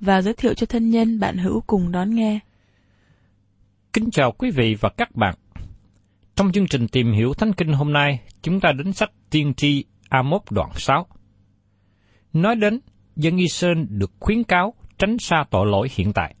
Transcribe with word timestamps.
và 0.00 0.22
giới 0.22 0.34
thiệu 0.34 0.54
cho 0.54 0.66
thân 0.66 0.90
nhân 0.90 1.20
bạn 1.20 1.36
hữu 1.36 1.60
cùng 1.66 1.92
đón 1.92 2.14
nghe. 2.14 2.38
Kính 3.92 4.10
chào 4.10 4.32
quý 4.32 4.50
vị 4.50 4.76
và 4.80 4.88
các 4.96 5.14
bạn. 5.14 5.34
Trong 6.34 6.52
chương 6.52 6.66
trình 6.66 6.88
tìm 6.88 7.12
hiểu 7.12 7.34
Thánh 7.34 7.52
Kinh 7.52 7.72
hôm 7.72 7.92
nay, 7.92 8.20
chúng 8.42 8.60
ta 8.60 8.72
đến 8.72 8.92
sách 8.92 9.10
Tiên 9.30 9.54
tri 9.54 9.84
Amos 10.08 10.42
đoạn 10.50 10.70
6. 10.74 11.06
Nói 12.32 12.56
đến 12.56 12.80
dân 13.16 13.36
Israel 13.36 13.78
được 13.88 14.12
khuyến 14.20 14.44
cáo 14.44 14.74
tránh 14.98 15.16
xa 15.18 15.44
tội 15.50 15.66
lỗi 15.66 15.88
hiện 15.96 16.12
tại. 16.12 16.34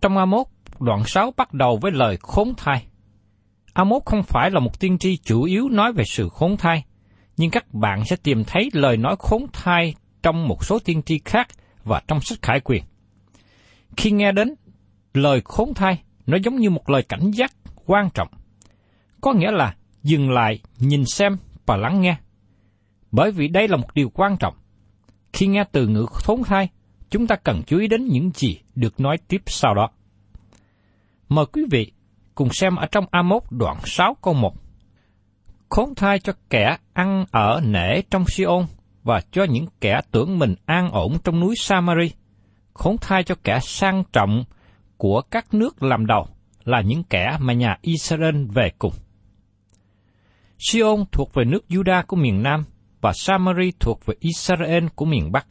Trong 0.00 0.18
Amos 0.18 0.46
đoạn 0.80 1.04
6 1.04 1.32
bắt 1.36 1.52
đầu 1.52 1.78
với 1.82 1.92
lời 1.92 2.16
khốn 2.20 2.54
thai. 2.56 2.86
Amos 3.72 4.02
không 4.04 4.22
phải 4.22 4.50
là 4.50 4.60
một 4.60 4.80
tiên 4.80 4.98
tri 4.98 5.16
chủ 5.16 5.42
yếu 5.42 5.68
nói 5.68 5.92
về 5.92 6.04
sự 6.06 6.28
khốn 6.28 6.56
thai, 6.56 6.84
nhưng 7.36 7.50
các 7.50 7.74
bạn 7.74 8.04
sẽ 8.04 8.16
tìm 8.16 8.44
thấy 8.44 8.70
lời 8.72 8.96
nói 8.96 9.16
khốn 9.18 9.46
thai 9.52 9.94
trong 10.22 10.48
một 10.48 10.64
số 10.64 10.78
tiên 10.78 11.02
tri 11.02 11.20
khác 11.24 11.48
và 11.86 12.02
trong 12.08 12.20
sách 12.20 12.38
khải 12.42 12.60
quyền. 12.60 12.84
Khi 13.96 14.10
nghe 14.10 14.32
đến 14.32 14.54
lời 15.14 15.40
khốn 15.44 15.74
thai, 15.74 16.02
nó 16.26 16.38
giống 16.42 16.56
như 16.56 16.70
một 16.70 16.90
lời 16.90 17.02
cảnh 17.02 17.30
giác 17.30 17.52
quan 17.86 18.10
trọng. 18.14 18.28
Có 19.20 19.32
nghĩa 19.32 19.50
là 19.50 19.74
dừng 20.02 20.30
lại, 20.30 20.60
nhìn 20.78 21.04
xem 21.04 21.36
và 21.66 21.76
lắng 21.76 22.00
nghe. 22.00 22.16
Bởi 23.12 23.30
vì 23.30 23.48
đây 23.48 23.68
là 23.68 23.76
một 23.76 23.94
điều 23.94 24.08
quan 24.14 24.36
trọng. 24.36 24.54
Khi 25.32 25.46
nghe 25.46 25.64
từ 25.72 25.86
ngữ 25.86 26.06
khốn 26.10 26.42
thai, 26.44 26.68
chúng 27.10 27.26
ta 27.26 27.36
cần 27.36 27.62
chú 27.66 27.78
ý 27.78 27.88
đến 27.88 28.04
những 28.04 28.30
gì 28.34 28.60
được 28.74 29.00
nói 29.00 29.16
tiếp 29.28 29.42
sau 29.46 29.74
đó. 29.74 29.90
Mời 31.28 31.46
quý 31.46 31.62
vị 31.70 31.92
cùng 32.34 32.48
xem 32.52 32.76
ở 32.76 32.86
trong 32.86 33.04
Amos 33.10 33.42
đoạn 33.50 33.76
6 33.84 34.16
câu 34.22 34.34
1. 34.34 34.54
Khốn 35.68 35.94
thai 35.94 36.18
cho 36.18 36.32
kẻ 36.50 36.76
ăn 36.92 37.24
ở 37.30 37.60
nể 37.64 38.02
trong 38.10 38.24
Siôn 38.28 38.66
và 39.06 39.20
cho 39.32 39.44
những 39.44 39.66
kẻ 39.80 40.00
tưởng 40.10 40.38
mình 40.38 40.54
an 40.64 40.90
ổn 40.90 41.18
trong 41.24 41.40
núi 41.40 41.54
Samari. 41.58 42.10
Khốn 42.74 42.96
thai 43.00 43.24
cho 43.24 43.34
kẻ 43.44 43.58
sang 43.62 44.02
trọng 44.12 44.44
của 44.96 45.22
các 45.30 45.54
nước 45.54 45.82
làm 45.82 46.06
đầu 46.06 46.26
là 46.64 46.80
những 46.80 47.02
kẻ 47.02 47.36
mà 47.40 47.52
nhà 47.52 47.76
Israel 47.80 48.44
về 48.54 48.70
cùng. 48.78 48.92
Siôn 50.58 51.04
thuộc 51.12 51.34
về 51.34 51.44
nước 51.44 51.64
Juda 51.68 52.02
của 52.06 52.16
miền 52.16 52.42
Nam 52.42 52.64
và 53.00 53.12
Samari 53.12 53.72
thuộc 53.80 54.06
về 54.06 54.14
Israel 54.20 54.86
của 54.94 55.04
miền 55.04 55.32
Bắc. 55.32 55.46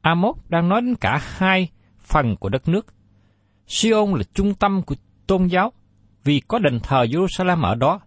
Amos 0.00 0.36
đang 0.48 0.68
nói 0.68 0.80
đến 0.80 0.94
cả 0.94 1.20
hai 1.36 1.68
phần 1.98 2.36
của 2.36 2.48
đất 2.48 2.68
nước. 2.68 2.86
Siôn 3.66 4.12
là 4.14 4.22
trung 4.34 4.54
tâm 4.54 4.82
của 4.82 4.94
tôn 5.26 5.46
giáo 5.46 5.72
vì 6.24 6.40
có 6.48 6.58
đền 6.58 6.80
thờ 6.82 7.04
Jerusalem 7.10 7.62
ở 7.62 7.74
đó, 7.74 8.00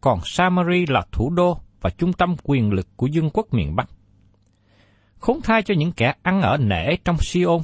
còn 0.00 0.18
Samari 0.24 0.86
là 0.88 1.02
thủ 1.12 1.30
đô 1.30 1.60
và 1.80 1.90
trung 1.90 2.12
tâm 2.12 2.36
quyền 2.42 2.72
lực 2.72 2.86
của 2.96 3.08
vương 3.14 3.30
quốc 3.30 3.46
miền 3.54 3.76
Bắc. 3.76 3.88
Khốn 5.26 5.40
thai 5.42 5.62
cho 5.62 5.74
những 5.74 5.92
kẻ 5.92 6.14
ăn 6.22 6.42
ở 6.42 6.56
nể 6.56 6.96
trong 7.04 7.16
Siôn. 7.18 7.60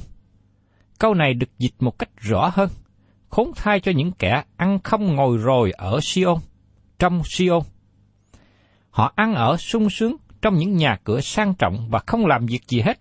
Câu 0.99 1.13
này 1.13 1.33
được 1.33 1.59
dịch 1.59 1.73
một 1.79 1.99
cách 1.99 2.09
rõ 2.17 2.51
hơn. 2.53 2.69
Khốn 3.29 3.51
thai 3.55 3.79
cho 3.79 3.91
những 3.95 4.11
kẻ 4.11 4.43
ăn 4.57 4.79
không 4.83 5.15
ngồi 5.15 5.37
rồi 5.37 5.71
ở 5.71 5.99
Siôn, 6.01 6.37
trong 6.99 7.21
Siôn. 7.25 7.59
Họ 8.89 9.13
ăn 9.15 9.33
ở 9.33 9.57
sung 9.57 9.89
sướng 9.89 10.15
trong 10.41 10.55
những 10.55 10.77
nhà 10.77 10.97
cửa 11.03 11.21
sang 11.21 11.53
trọng 11.53 11.89
và 11.89 11.99
không 12.07 12.25
làm 12.25 12.45
việc 12.45 12.67
gì 12.67 12.81
hết. 12.81 12.99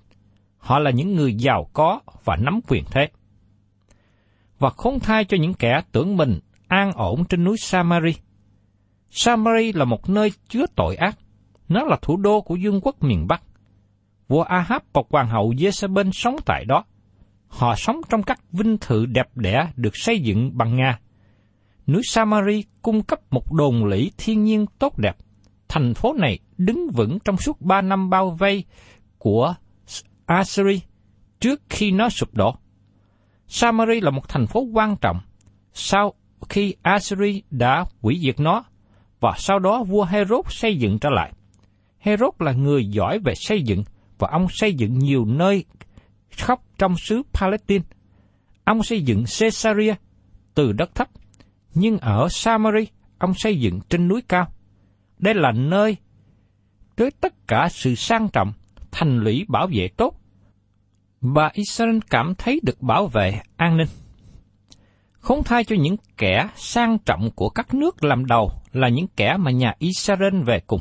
Họ 0.59 0.79
là 0.79 0.91
những 0.91 1.15
người 1.15 1.35
giàu 1.35 1.71
có 1.73 2.01
và 2.25 2.37
nắm 2.37 2.61
quyền 2.69 2.85
thế. 2.91 3.09
Và 4.59 4.71
khốn 4.71 5.01
thai 5.01 5.25
cho 5.25 5.37
những 5.37 5.55
kẻ 5.55 5.83
tưởng 5.93 6.17
mình 6.17 6.39
an 6.69 6.93
ổn 6.93 7.25
trên 7.25 7.45
núi 7.45 7.57
Samari. 7.59 8.15
Samari 9.11 9.73
là 9.73 9.85
một 9.85 10.09
nơi 10.09 10.33
chứa 10.49 10.67
tội 10.77 10.97
ác. 10.97 11.19
Nó 11.69 11.85
là 11.85 11.97
thủ 12.03 12.17
đô 12.17 12.41
của 12.41 12.59
vương 12.63 12.81
quốc 12.81 13.03
miền 13.03 13.27
Bắc. 13.27 13.43
Vua 14.33 14.43
Ahab 14.43 14.83
và 14.93 15.03
hoàng 15.11 15.29
hậu 15.29 15.51
Jezebel 15.51 16.11
sống 16.13 16.37
tại 16.47 16.65
đó. 16.65 16.85
Họ 17.49 17.75
sống 17.77 18.01
trong 18.09 18.23
các 18.23 18.41
vinh 18.53 18.79
thự 18.81 19.07
đẹp 19.07 19.37
đẽ 19.37 19.69
được 19.77 19.97
xây 19.97 20.21
dựng 20.21 20.51
bằng 20.55 20.77
Nga. 20.77 20.99
Núi 21.87 22.03
Samari 22.05 22.65
cung 22.83 23.03
cấp 23.03 23.19
một 23.31 23.53
đồn 23.53 23.85
lũy 23.85 24.13
thiên 24.19 24.45
nhiên 24.45 24.67
tốt 24.79 24.99
đẹp. 24.99 25.17
Thành 25.69 25.95
phố 25.95 26.13
này 26.13 26.39
đứng 26.59 26.91
vững 26.91 27.19
trong 27.25 27.37
suốt 27.37 27.61
ba 27.61 27.81
năm 27.81 28.11
bao 28.11 28.31
vây 28.31 28.65
của 29.19 29.55
Assyria 30.27 30.79
trước 31.41 31.63
khi 31.69 31.91
nó 31.91 32.09
sụp 32.09 32.35
đổ. 32.35 32.55
Samari 33.47 34.01
là 34.01 34.11
một 34.11 34.29
thành 34.29 34.47
phố 34.47 34.61
quan 34.61 34.97
trọng. 34.97 35.21
Sau 35.73 36.15
khi 36.49 36.75
Assyria 36.83 37.41
đã 37.51 37.85
hủy 38.01 38.21
diệt 38.23 38.41
nó, 38.41 38.65
và 39.21 39.35
sau 39.39 39.59
đó 39.59 39.83
vua 39.83 40.05
Herod 40.05 40.47
xây 40.49 40.77
dựng 40.77 40.99
trở 40.99 41.11
lại. 41.11 41.33
Herod 41.99 42.35
là 42.39 42.53
người 42.53 42.87
giỏi 42.87 43.19
về 43.19 43.35
xây 43.37 43.63
dựng, 43.63 43.85
và 44.23 44.29
ông 44.31 44.47
xây 44.51 44.75
dựng 44.75 44.99
nhiều 44.99 45.25
nơi 45.25 45.65
khắp 46.31 46.59
trong 46.79 46.97
xứ 46.97 47.23
Palestine. 47.33 47.85
Ông 48.65 48.83
xây 48.83 49.03
dựng 49.03 49.25
Caesarea 49.39 49.95
từ 50.55 50.73
đất 50.73 50.95
thấp, 50.95 51.09
nhưng 51.75 51.99
ở 51.99 52.29
Samari 52.31 52.87
ông 53.19 53.35
xây 53.35 53.61
dựng 53.61 53.81
trên 53.89 54.09
núi 54.09 54.23
cao. 54.29 54.53
Đây 55.19 55.35
là 55.35 55.53
nơi 55.53 55.97
với 56.97 57.11
tất 57.11 57.49
cả 57.49 57.69
sự 57.71 57.95
sang 57.95 58.29
trọng, 58.29 58.53
thành 58.91 59.19
lũy 59.19 59.45
bảo 59.49 59.69
vệ 59.73 59.89
tốt, 59.97 60.21
và 61.21 61.51
Israel 61.53 61.99
cảm 62.11 62.35
thấy 62.35 62.61
được 62.63 62.83
bảo 62.83 63.07
vệ 63.07 63.41
an 63.57 63.77
ninh. 63.77 63.89
Không 65.13 65.43
thay 65.45 65.65
cho 65.65 65.77
những 65.79 65.97
kẻ 66.17 66.49
sang 66.57 66.99
trọng 66.99 67.31
của 67.31 67.49
các 67.49 67.75
nước 67.75 68.05
làm 68.05 68.27
đầu 68.27 68.53
là 68.73 68.89
những 68.89 69.07
kẻ 69.17 69.37
mà 69.39 69.51
nhà 69.51 69.75
Israel 69.79 70.43
về 70.47 70.61
cùng. 70.67 70.81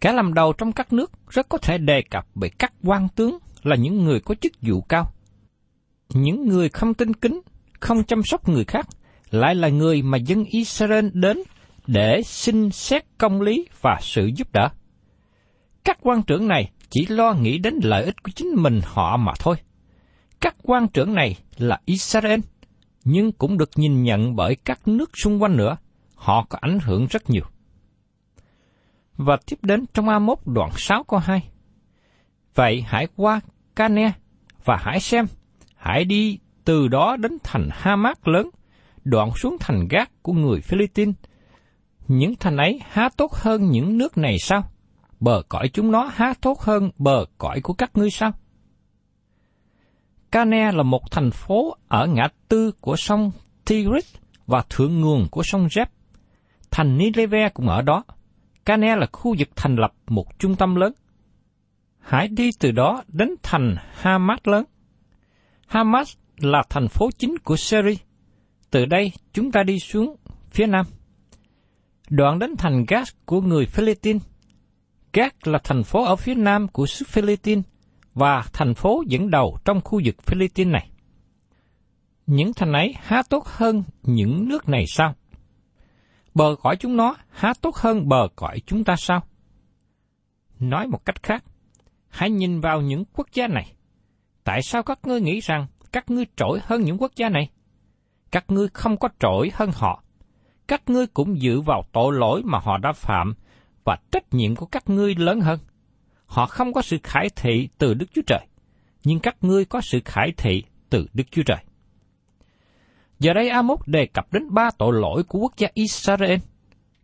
Kẻ 0.00 0.12
làm 0.12 0.34
đầu 0.34 0.52
trong 0.52 0.72
các 0.72 0.92
nước 0.92 1.12
rất 1.28 1.48
có 1.48 1.58
thể 1.58 1.78
đề 1.78 2.02
cập 2.10 2.26
bởi 2.34 2.50
các 2.58 2.72
quan 2.84 3.08
tướng 3.16 3.38
là 3.62 3.76
những 3.76 4.04
người 4.04 4.20
có 4.20 4.34
chức 4.34 4.52
vụ 4.62 4.80
cao. 4.80 5.12
Những 6.08 6.48
người 6.48 6.68
không 6.68 6.94
tin 6.94 7.14
kính, 7.14 7.40
không 7.80 8.04
chăm 8.04 8.22
sóc 8.22 8.48
người 8.48 8.64
khác, 8.64 8.86
lại 9.30 9.54
là 9.54 9.68
người 9.68 10.02
mà 10.02 10.18
dân 10.18 10.44
Israel 10.44 11.08
đến 11.12 11.38
để 11.86 12.22
xin 12.22 12.70
xét 12.70 13.04
công 13.18 13.40
lý 13.40 13.66
và 13.80 13.98
sự 14.00 14.30
giúp 14.36 14.52
đỡ. 14.52 14.68
Các 15.84 15.98
quan 16.00 16.22
trưởng 16.22 16.48
này 16.48 16.70
chỉ 16.90 17.06
lo 17.08 17.32
nghĩ 17.32 17.58
đến 17.58 17.74
lợi 17.82 18.04
ích 18.04 18.22
của 18.22 18.30
chính 18.34 18.48
mình 18.56 18.80
họ 18.84 19.16
mà 19.16 19.32
thôi. 19.38 19.56
Các 20.40 20.56
quan 20.62 20.88
trưởng 20.88 21.14
này 21.14 21.36
là 21.58 21.80
Israel, 21.84 22.40
nhưng 23.04 23.32
cũng 23.32 23.58
được 23.58 23.70
nhìn 23.76 24.02
nhận 24.02 24.36
bởi 24.36 24.56
các 24.64 24.88
nước 24.88 25.10
xung 25.22 25.42
quanh 25.42 25.56
nữa. 25.56 25.76
Họ 26.14 26.46
có 26.48 26.58
ảnh 26.60 26.78
hưởng 26.78 27.06
rất 27.06 27.30
nhiều. 27.30 27.44
Và 29.18 29.36
tiếp 29.46 29.56
đến 29.62 29.84
trong 29.94 30.06
A1 30.06 30.34
đoạn 30.46 30.70
6 30.76 31.04
câu 31.04 31.20
2. 31.20 31.48
Vậy 32.54 32.84
hãy 32.86 33.06
qua 33.16 33.40
Cane 33.76 34.12
và 34.64 34.76
hãy 34.80 35.00
xem, 35.00 35.26
hãy 35.76 36.04
đi 36.04 36.38
từ 36.64 36.88
đó 36.88 37.16
đến 37.16 37.38
thành 37.42 37.68
Hamas 37.72 38.16
lớn, 38.24 38.50
đoạn 39.04 39.30
xuống 39.36 39.56
thành 39.60 39.88
gác 39.90 40.22
của 40.22 40.32
người 40.32 40.60
Philippines. 40.60 41.14
Những 42.08 42.34
thành 42.40 42.56
ấy 42.56 42.80
há 42.90 43.08
tốt 43.16 43.32
hơn 43.32 43.70
những 43.70 43.98
nước 43.98 44.18
này 44.18 44.38
sao? 44.38 44.70
Bờ 45.20 45.42
cõi 45.48 45.68
chúng 45.68 45.90
nó 45.90 46.10
há 46.14 46.34
tốt 46.40 46.60
hơn 46.60 46.90
bờ 46.98 47.24
cõi 47.38 47.60
của 47.60 47.72
các 47.72 47.90
ngươi 47.94 48.10
sao? 48.10 48.32
Cane 50.32 50.72
là 50.72 50.82
một 50.82 51.10
thành 51.10 51.30
phố 51.30 51.76
ở 51.88 52.06
ngã 52.06 52.28
tư 52.48 52.72
của 52.80 52.96
sông 52.96 53.30
Tigris 53.66 54.14
và 54.46 54.64
thượng 54.70 55.00
nguồn 55.00 55.26
của 55.30 55.42
sông 55.42 55.66
Jeb. 55.66 55.86
Thành 56.70 56.98
Nineveh 56.98 57.54
cũng 57.54 57.68
ở 57.68 57.82
đó. 57.82 58.04
Cane 58.68 58.96
là 58.96 59.06
khu 59.12 59.34
vực 59.38 59.48
thành 59.56 59.76
lập 59.76 59.92
một 60.08 60.38
trung 60.38 60.56
tâm 60.56 60.74
lớn. 60.74 60.92
Hãy 61.98 62.28
đi 62.28 62.50
từ 62.58 62.70
đó 62.70 63.02
đến 63.08 63.34
thành 63.42 63.74
Hamas 63.92 64.38
lớn. 64.44 64.64
Hamas 65.66 66.16
là 66.38 66.62
thành 66.70 66.88
phố 66.88 67.10
chính 67.18 67.38
của 67.44 67.56
Syria. 67.56 67.94
Từ 68.70 68.86
đây 68.86 69.12
chúng 69.32 69.52
ta 69.52 69.62
đi 69.62 69.78
xuống 69.78 70.16
phía 70.50 70.66
nam. 70.66 70.86
Đoạn 72.10 72.38
đến 72.38 72.56
thành 72.58 72.84
Gas 72.88 73.10
của 73.24 73.40
người 73.40 73.66
Philippines. 73.66 74.22
Gas 75.12 75.32
là 75.44 75.58
thành 75.64 75.82
phố 75.84 76.04
ở 76.04 76.16
phía 76.16 76.34
nam 76.34 76.68
của 76.68 76.86
xứ 76.86 77.04
Philippines 77.08 77.64
và 78.14 78.44
thành 78.52 78.74
phố 78.74 79.02
dẫn 79.06 79.30
đầu 79.30 79.58
trong 79.64 79.80
khu 79.84 80.00
vực 80.04 80.22
Philippines 80.22 80.72
này. 80.72 80.90
Những 82.26 82.54
thành 82.54 82.72
ấy 82.72 82.94
há 82.98 83.22
tốt 83.30 83.46
hơn 83.46 83.82
những 84.02 84.48
nước 84.48 84.68
này 84.68 84.84
sao? 84.86 85.14
Bờ 86.38 86.56
cõi 86.62 86.76
chúng 86.76 86.96
nó 86.96 87.16
há 87.30 87.52
tốt 87.60 87.76
hơn 87.76 88.08
bờ 88.08 88.28
cõi 88.36 88.60
chúng 88.66 88.84
ta 88.84 88.96
sao? 88.96 89.22
Nói 90.58 90.86
một 90.86 91.04
cách 91.04 91.22
khác, 91.22 91.44
hãy 92.08 92.30
nhìn 92.30 92.60
vào 92.60 92.80
những 92.80 93.04
quốc 93.12 93.26
gia 93.32 93.46
này. 93.46 93.72
Tại 94.44 94.62
sao 94.62 94.82
các 94.82 94.98
ngươi 95.02 95.20
nghĩ 95.20 95.40
rằng 95.40 95.66
các 95.92 96.10
ngươi 96.10 96.26
trội 96.36 96.60
hơn 96.62 96.82
những 96.82 96.98
quốc 96.98 97.12
gia 97.16 97.28
này? 97.28 97.50
Các 98.30 98.44
ngươi 98.48 98.68
không 98.68 98.96
có 98.96 99.08
trội 99.20 99.50
hơn 99.54 99.70
họ. 99.74 100.02
Các 100.68 100.82
ngươi 100.86 101.06
cũng 101.06 101.40
dự 101.40 101.60
vào 101.60 101.82
tội 101.92 102.14
lỗi 102.14 102.42
mà 102.44 102.58
họ 102.58 102.78
đã 102.78 102.92
phạm 102.92 103.34
và 103.84 103.96
trách 104.12 104.34
nhiệm 104.34 104.56
của 104.56 104.66
các 104.66 104.90
ngươi 104.90 105.14
lớn 105.14 105.40
hơn. 105.40 105.58
Họ 106.26 106.46
không 106.46 106.72
có 106.72 106.82
sự 106.82 106.98
khải 107.02 107.28
thị 107.36 107.68
từ 107.78 107.94
Đức 107.94 108.06
Chúa 108.14 108.22
Trời, 108.26 108.46
nhưng 109.04 109.20
các 109.20 109.36
ngươi 109.40 109.64
có 109.64 109.80
sự 109.80 110.00
khải 110.04 110.32
thị 110.36 110.62
từ 110.90 111.06
Đức 111.14 111.24
Chúa 111.30 111.42
Trời. 111.46 111.64
Giờ 113.18 113.32
đây 113.32 113.48
Amos 113.48 113.80
đề 113.86 114.06
cập 114.06 114.32
đến 114.32 114.54
ba 114.54 114.70
tội 114.78 114.92
lỗi 115.00 115.22
của 115.22 115.38
quốc 115.38 115.52
gia 115.56 115.68
Israel. 115.74 116.38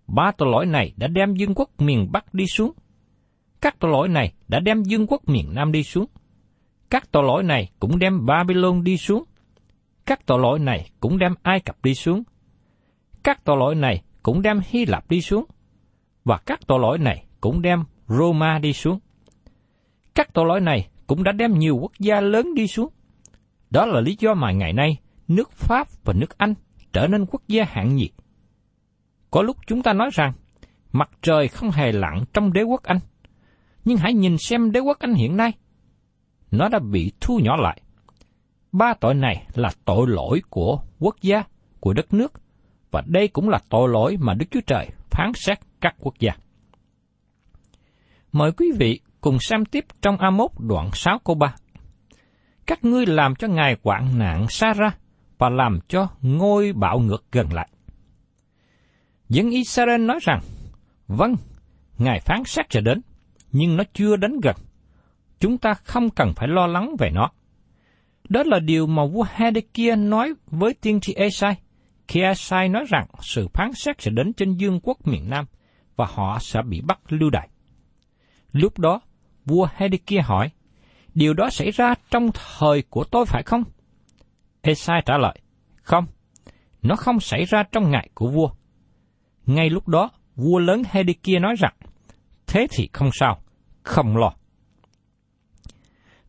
Ba 0.07 0.33
tội 0.39 0.49
lỗi 0.53 0.67
này 0.67 0.93
đã 0.97 1.07
đem 1.07 1.35
dương 1.35 1.55
quốc 1.55 1.71
miền 1.79 2.09
Bắc 2.13 2.35
đi 2.35 2.47
xuống. 2.47 2.73
Các 3.61 3.77
tội 3.79 3.91
lỗi 3.91 4.09
này 4.09 4.33
đã 4.49 4.61
đem 4.61 4.83
dương 4.83 5.07
quốc 5.07 5.29
miền 5.29 5.55
Nam 5.55 5.73
đi 5.73 5.83
xuống. 5.83 6.07
Các 6.91 7.13
tội 7.13 7.23
lỗi 7.23 7.43
này 7.43 7.71
cũng 7.81 7.99
đem 7.99 8.27
Babylon 8.27 8.85
đi 8.85 8.97
xuống. 8.97 9.25
Các 10.07 10.27
tội 10.27 10.39
lỗi 10.39 10.59
này 10.59 10.91
cũng 11.01 11.19
đem 11.19 11.35
Ai 11.43 11.61
Cập 11.61 11.77
đi 11.83 11.95
xuống. 11.95 12.23
Các 13.25 13.45
tội 13.45 13.57
lỗi 13.57 13.75
này 13.75 14.03
cũng 14.23 14.43
đem 14.43 14.61
Hy 14.67 14.87
Lạp 14.87 15.11
đi 15.11 15.21
xuống. 15.21 15.45
Và 16.25 16.39
các 16.47 16.61
tội 16.67 16.79
lỗi 16.81 16.99
này 16.99 17.25
cũng 17.41 17.63
đem 17.63 17.85
Roma 18.09 18.59
đi 18.59 18.73
xuống. 18.73 18.99
Các 20.15 20.35
tội 20.35 20.47
lỗi 20.47 20.61
này 20.61 20.89
cũng 21.07 21.25
đã 21.25 21.33
đem 21.33 21.59
nhiều 21.59 21.77
quốc 21.77 21.93
gia 21.99 22.21
lớn 22.21 22.55
đi 22.55 22.67
xuống. 22.67 22.89
Đó 23.71 23.87
là 23.87 24.01
lý 24.01 24.17
do 24.21 24.35
mà 24.35 24.53
ngày 24.53 24.73
nay 24.73 24.99
nước 25.37 25.53
Pháp 25.53 25.89
và 26.05 26.13
nước 26.13 26.39
Anh 26.39 26.55
trở 26.93 27.07
nên 27.07 27.27
quốc 27.27 27.43
gia 27.49 27.65
hạng 27.65 27.95
nhì. 27.95 28.11
Có 29.31 29.43
lúc 29.43 29.57
chúng 29.67 29.83
ta 29.83 29.93
nói 29.93 30.11
rằng 30.13 30.33
mặt 30.93 31.11
trời 31.23 31.49
không 31.49 31.71
hề 31.71 31.93
lặn 31.93 32.25
trong 32.33 32.53
đế 32.53 32.63
quốc 32.63 32.83
Anh. 32.83 32.99
Nhưng 33.85 33.97
hãy 33.97 34.15
nhìn 34.15 34.39
xem 34.39 34.73
đế 34.73 34.81
quốc 34.81 34.99
Anh 34.99 35.15
hiện 35.15 35.37
nay. 35.37 35.53
Nó 36.51 36.69
đã 36.69 36.79
bị 36.79 37.13
thu 37.21 37.39
nhỏ 37.39 37.57
lại. 37.57 37.81
Ba 38.73 38.95
tội 39.01 39.15
này 39.15 39.47
là 39.55 39.71
tội 39.85 40.07
lỗi 40.09 40.43
của 40.51 40.79
quốc 40.99 41.17
gia, 41.23 41.43
của 41.81 41.93
đất 41.93 42.15
nước, 42.15 42.33
và 42.91 43.03
đây 43.07 43.29
cũng 43.29 43.49
là 43.49 43.59
tội 43.69 43.89
lỗi 43.89 44.17
mà 44.21 44.35
Đức 44.35 44.47
Chúa 44.51 44.61
Trời 44.67 44.89
phán 45.11 45.33
xét 45.35 45.59
các 45.81 45.95
quốc 46.01 46.15
gia. 46.19 46.33
Mời 48.33 48.53
quý 48.53 48.73
vị 48.79 49.01
cùng 49.21 49.37
xem 49.41 49.65
tiếp 49.65 49.85
trong 50.03 50.17
A1 50.17 50.49
đoạn 50.59 50.91
6 50.93 51.19
câu 51.25 51.37
3. 51.37 51.55
Các 52.67 52.85
ngươi 52.85 53.07
làm 53.07 53.35
cho 53.35 53.49
Ngài 53.49 53.77
quạng 53.77 54.19
nạn 54.19 54.47
xa 54.49 54.73
ra 54.73 54.91
và 55.45 55.51
làm 55.51 55.79
cho 55.89 56.09
ngôi 56.23 56.73
bạo 56.73 56.99
ngược 56.99 57.25
gần 57.33 57.53
lại. 57.53 57.69
Dân 59.29 59.51
Israel 59.51 60.01
nói 60.01 60.19
rằng, 60.23 60.41
vâng, 61.07 61.37
Ngài 61.99 62.21
phán 62.21 62.45
xét 62.45 62.67
sẽ 62.71 62.81
đến, 62.81 63.01
nhưng 63.53 63.77
nó 63.77 63.85
chưa 63.95 64.17
đến 64.17 64.41
gần. 64.43 64.57
Chúng 65.41 65.59
ta 65.59 65.75
không 65.75 66.11
cần 66.11 66.33
phải 66.37 66.49
lo 66.49 66.67
lắng 66.67 66.97
về 66.99 67.11
nó. 67.11 67.31
Đó 68.29 68.43
là 68.47 68.59
điều 68.59 68.87
mà 68.87 69.07
vua 69.07 69.25
Hedekia 69.35 69.97
nói 69.97 70.35
với 70.47 70.75
tiên 70.75 71.01
tri 71.01 71.15
Esai, 71.15 71.57
khi 72.09 72.21
Esai 72.21 72.69
nói 72.69 72.85
rằng 72.89 73.07
sự 73.21 73.49
phán 73.49 73.73
xét 73.75 74.03
sẽ 74.03 74.11
đến 74.11 74.33
trên 74.33 74.57
dương 74.57 74.81
quốc 74.83 75.07
miền 75.07 75.31
Nam 75.31 75.45
và 75.97 76.07
họ 76.15 76.39
sẽ 76.41 76.63
bị 76.63 76.81
bắt 76.81 76.99
lưu 77.09 77.31
đày. 77.31 77.49
Lúc 78.53 78.79
đó, 78.79 79.01
vua 79.45 79.69
Hedekia 79.77 80.21
hỏi, 80.21 80.51
điều 81.15 81.35
đó 81.35 81.51
xảy 81.51 81.71
ra 81.71 81.95
trong 82.11 82.31
thời 82.33 82.83
của 82.83 83.05
tôi 83.05 83.27
phải 83.27 83.43
không? 83.43 83.65
Esai 84.65 85.03
trả 85.07 85.19
lời, 85.19 85.39
không, 85.83 86.07
nó 86.83 86.97
không 86.97 87.21
xảy 87.21 87.45
ra 87.45 87.63
trong 87.73 87.91
ngày 87.91 88.09
của 88.15 88.31
vua. 88.31 88.51
Ngay 89.47 89.71
lúc 89.71 89.89
đó, 89.89 90.11
vua 90.37 90.59
lớn 90.59 90.83
Hedekia 90.91 91.39
nói 91.39 91.55
rằng, 91.59 91.75
thế 92.47 92.67
thì 92.71 92.89
không 92.93 93.11
sao, 93.13 93.41
không 93.83 94.17
lo. 94.17 94.33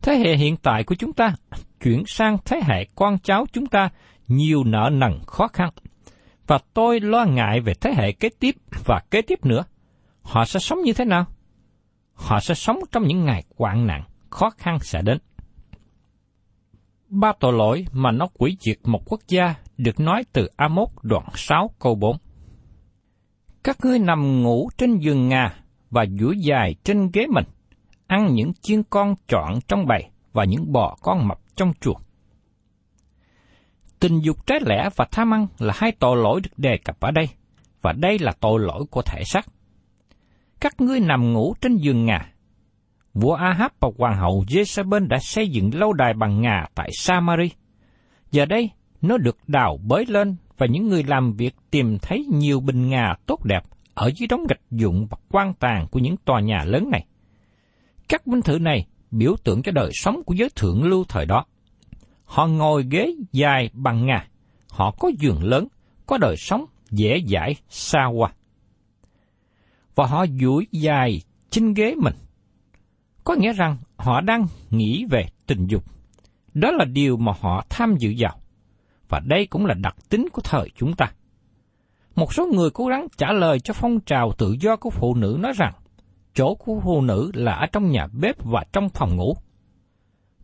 Thế 0.02 0.18
hệ 0.18 0.36
hiện 0.36 0.56
tại 0.56 0.84
của 0.84 0.94
chúng 0.94 1.12
ta 1.12 1.34
chuyển 1.80 2.02
sang 2.06 2.36
thế 2.44 2.60
hệ 2.64 2.86
con 2.94 3.18
cháu 3.18 3.46
chúng 3.52 3.66
ta 3.66 3.88
nhiều 4.28 4.64
nợ 4.64 4.90
nần 4.92 5.20
khó 5.26 5.48
khăn. 5.48 5.70
Và 6.46 6.58
tôi 6.74 7.00
lo 7.00 7.24
ngại 7.24 7.60
về 7.60 7.74
thế 7.80 7.94
hệ 7.96 8.12
kế 8.12 8.28
tiếp 8.40 8.54
và 8.84 9.02
kế 9.10 9.22
tiếp 9.22 9.44
nữa. 9.44 9.64
Họ 10.22 10.44
sẽ 10.44 10.60
sống 10.60 10.82
như 10.82 10.92
thế 10.92 11.04
nào? 11.04 11.24
Họ 12.14 12.40
sẽ 12.40 12.54
sống 12.54 12.78
trong 12.92 13.06
những 13.06 13.24
ngày 13.24 13.44
hoạn 13.56 13.86
nạn, 13.86 14.02
khó 14.30 14.50
khăn 14.50 14.78
sẽ 14.80 15.02
đến. 15.02 15.18
Ba 17.08 17.32
tội 17.40 17.52
lỗi 17.52 17.86
mà 17.92 18.10
nó 18.10 18.26
quỷ 18.38 18.56
diệt 18.60 18.78
một 18.84 19.00
quốc 19.06 19.20
gia 19.28 19.54
được 19.76 20.00
nói 20.00 20.24
từ 20.32 20.48
Amos 20.56 20.88
đoạn 21.02 21.24
6 21.34 21.70
câu 21.78 21.94
4. 21.94 22.16
Các 23.64 23.76
ngươi 23.82 23.98
nằm 23.98 24.42
ngủ 24.42 24.68
trên 24.78 24.98
giường 24.98 25.28
ngà 25.28 25.54
và 25.90 26.04
duỗi 26.20 26.34
dài 26.38 26.74
trên 26.84 27.10
ghế 27.12 27.26
mình, 27.26 27.44
ăn 28.06 28.34
những 28.34 28.52
chiên 28.62 28.82
con 28.82 29.14
trọn 29.28 29.54
trong 29.68 29.86
bầy 29.86 30.04
và 30.32 30.44
những 30.44 30.72
bò 30.72 30.96
con 31.02 31.28
mập 31.28 31.38
trong 31.56 31.72
chuồng. 31.80 32.00
Tình 34.00 34.18
dục 34.18 34.46
trái 34.46 34.58
lẽ 34.66 34.88
và 34.96 35.06
tham 35.10 35.34
ăn 35.34 35.46
là 35.58 35.74
hai 35.76 35.92
tội 35.92 36.16
lỗi 36.16 36.40
được 36.40 36.58
đề 36.58 36.78
cập 36.84 37.00
ở 37.00 37.10
đây, 37.10 37.28
và 37.82 37.92
đây 37.92 38.18
là 38.18 38.32
tội 38.40 38.60
lỗi 38.60 38.84
của 38.90 39.02
thể 39.02 39.22
xác. 39.24 39.46
Các 40.60 40.80
ngươi 40.80 41.00
nằm 41.00 41.32
ngủ 41.32 41.54
trên 41.60 41.76
giường 41.76 42.06
ngà. 42.06 42.32
Vua 43.20 43.34
Ahab 43.34 43.72
và 43.80 43.88
hoàng 43.98 44.18
hậu 44.18 44.44
Jezebel 44.48 45.08
đã 45.08 45.18
xây 45.20 45.48
dựng 45.48 45.70
lâu 45.74 45.92
đài 45.92 46.14
bằng 46.14 46.40
ngà 46.40 46.66
tại 46.74 46.90
Samari. 46.92 47.50
Giờ 48.30 48.44
đây, 48.44 48.70
nó 49.02 49.16
được 49.16 49.36
đào 49.46 49.78
bới 49.86 50.04
lên 50.06 50.36
và 50.58 50.66
những 50.66 50.88
người 50.88 51.04
làm 51.04 51.32
việc 51.32 51.54
tìm 51.70 51.98
thấy 51.98 52.26
nhiều 52.32 52.60
bình 52.60 52.88
ngà 52.88 53.14
tốt 53.26 53.44
đẹp 53.44 53.62
ở 53.94 54.10
dưới 54.16 54.26
đống 54.26 54.46
gạch 54.48 54.60
dụng 54.70 55.06
và 55.10 55.16
quan 55.30 55.54
tàn 55.54 55.86
của 55.90 55.98
những 55.98 56.16
tòa 56.16 56.40
nhà 56.40 56.64
lớn 56.64 56.90
này. 56.90 57.06
Các 58.08 58.26
binh 58.26 58.42
thự 58.42 58.58
này 58.58 58.86
biểu 59.10 59.36
tượng 59.44 59.62
cho 59.62 59.72
đời 59.72 59.90
sống 59.94 60.22
của 60.26 60.34
giới 60.34 60.48
thượng 60.56 60.84
lưu 60.84 61.04
thời 61.08 61.26
đó. 61.26 61.44
Họ 62.24 62.46
ngồi 62.46 62.84
ghế 62.90 63.14
dài 63.32 63.70
bằng 63.72 64.06
ngà, 64.06 64.26
họ 64.70 64.90
có 64.98 65.10
giường 65.18 65.44
lớn, 65.44 65.68
có 66.06 66.18
đời 66.18 66.36
sống 66.38 66.64
dễ 66.90 67.20
dãi 67.26 67.56
xa 67.68 68.04
hoa. 68.16 68.32
Và 69.94 70.06
họ 70.06 70.26
duỗi 70.40 70.66
dài 70.72 71.20
trên 71.50 71.74
ghế 71.74 71.94
mình. 71.94 72.14
Có 73.26 73.34
nghĩa 73.34 73.52
rằng 73.52 73.76
họ 73.96 74.20
đang 74.20 74.46
nghĩ 74.70 75.04
về 75.10 75.26
tình 75.46 75.66
dục. 75.66 75.84
Đó 76.54 76.70
là 76.70 76.84
điều 76.84 77.16
mà 77.16 77.32
họ 77.40 77.64
tham 77.68 77.96
dự 77.98 78.14
vào. 78.18 78.38
Và 79.08 79.20
đây 79.26 79.46
cũng 79.46 79.66
là 79.66 79.74
đặc 79.74 79.96
tính 80.08 80.28
của 80.32 80.42
thời 80.42 80.70
chúng 80.76 80.94
ta. 80.96 81.12
Một 82.14 82.34
số 82.34 82.46
người 82.46 82.70
cố 82.70 82.86
gắng 82.86 83.06
trả 83.16 83.32
lời 83.32 83.60
cho 83.60 83.74
phong 83.74 84.00
trào 84.00 84.32
tự 84.38 84.56
do 84.60 84.76
của 84.76 84.90
phụ 84.90 85.14
nữ 85.14 85.36
nói 85.40 85.52
rằng 85.56 85.72
chỗ 86.34 86.54
của 86.54 86.80
phụ 86.84 87.00
nữ 87.00 87.30
là 87.34 87.52
ở 87.52 87.66
trong 87.66 87.90
nhà 87.90 88.06
bếp 88.12 88.44
và 88.44 88.64
trong 88.72 88.88
phòng 88.88 89.16
ngủ. 89.16 89.36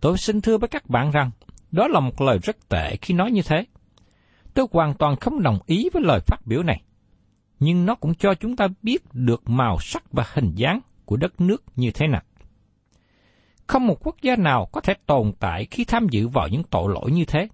Tôi 0.00 0.18
xin 0.18 0.40
thưa 0.40 0.58
với 0.58 0.68
các 0.68 0.90
bạn 0.90 1.10
rằng, 1.10 1.30
đó 1.70 1.88
là 1.88 2.00
một 2.00 2.20
lời 2.20 2.38
rất 2.42 2.68
tệ 2.68 2.96
khi 2.96 3.14
nói 3.14 3.30
như 3.30 3.42
thế. 3.42 3.64
Tôi 4.54 4.66
hoàn 4.72 4.94
toàn 4.94 5.16
không 5.16 5.42
đồng 5.42 5.58
ý 5.66 5.88
với 5.92 6.02
lời 6.02 6.20
phát 6.26 6.46
biểu 6.46 6.62
này. 6.62 6.82
Nhưng 7.58 7.86
nó 7.86 7.94
cũng 7.94 8.14
cho 8.14 8.34
chúng 8.34 8.56
ta 8.56 8.68
biết 8.82 9.02
được 9.12 9.50
màu 9.50 9.78
sắc 9.80 10.12
và 10.12 10.24
hình 10.32 10.52
dáng 10.54 10.80
của 11.04 11.16
đất 11.16 11.40
nước 11.40 11.64
như 11.76 11.90
thế 11.90 12.06
nào. 12.06 12.22
Không 13.72 13.86
một 13.86 14.06
quốc 14.06 14.16
gia 14.22 14.36
nào 14.36 14.68
có 14.72 14.80
thể 14.80 14.94
tồn 15.06 15.32
tại 15.38 15.66
khi 15.70 15.84
tham 15.84 16.06
dự 16.10 16.28
vào 16.28 16.48
những 16.48 16.62
tội 16.70 16.92
lỗi 16.94 17.10
như 17.10 17.24
thế. 17.24 17.48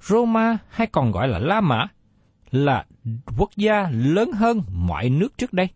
Roma 0.00 0.58
hay 0.68 0.86
còn 0.86 1.10
gọi 1.10 1.28
là 1.28 1.38
La 1.38 1.60
Mã 1.60 1.86
là 2.50 2.86
quốc 3.38 3.50
gia 3.56 3.88
lớn 3.90 4.32
hơn 4.32 4.62
mọi 4.68 5.10
nước 5.10 5.38
trước 5.38 5.52
đây. 5.52 5.68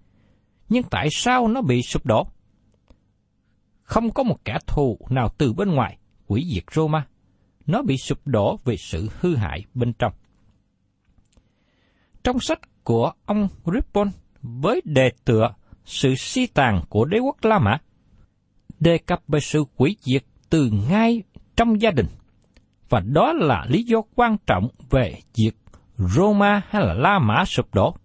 Nhưng 0.69 0.83
tại 0.83 1.09
sao 1.11 1.49
nó 1.49 1.63
bị 1.63 1.83
sụp 1.83 2.07
đổ? 2.07 2.27
Không 3.83 4.11
có 4.11 4.23
một 4.23 4.45
kẻ 4.45 4.59
thù 4.67 4.99
nào 5.11 5.29
từ 5.39 5.53
bên 5.53 5.71
ngoài 5.71 5.99
hủy 6.29 6.45
diệt 6.55 6.65
Roma. 6.73 7.07
Nó 7.67 7.83
bị 7.83 7.97
sụp 7.97 8.27
đổ 8.27 8.59
vì 8.65 8.77
sự 8.77 9.09
hư 9.21 9.37
hại 9.37 9.65
bên 9.75 9.93
trong. 9.93 10.13
trong 12.25 12.41
sách 12.41 12.85
của 12.85 13.13
ông 13.27 13.49
Rippon 13.65 14.11
với 14.43 14.81
đề 14.85 15.11
tựa 15.25 15.55
Sự 15.85 16.15
si 16.15 16.47
tàn 16.47 16.83
của 16.89 17.05
đế 17.05 17.19
quốc 17.19 17.45
La 17.45 17.59
Mã, 17.59 17.79
đề 18.81 18.99
cập 18.99 19.23
về 19.29 19.41
sự 19.41 19.65
hủy 19.77 19.97
diệt 20.01 20.25
từ 20.51 20.71
ngay 20.91 21.23
trong 21.57 21.81
gia 21.81 21.91
đình. 21.91 22.07
Và 22.89 23.01
đó 23.01 23.33
là 23.33 23.67
lý 23.69 23.83
do 23.83 24.03
quan 24.15 24.37
trọng 24.47 24.69
về 24.91 25.15
việc 25.37 25.53
Roma 25.97 26.63
hay 26.69 26.83
là 26.83 26.95
La 26.95 27.19
Mã 27.19 27.45
sụp 27.45 27.75
đổ 27.75 27.97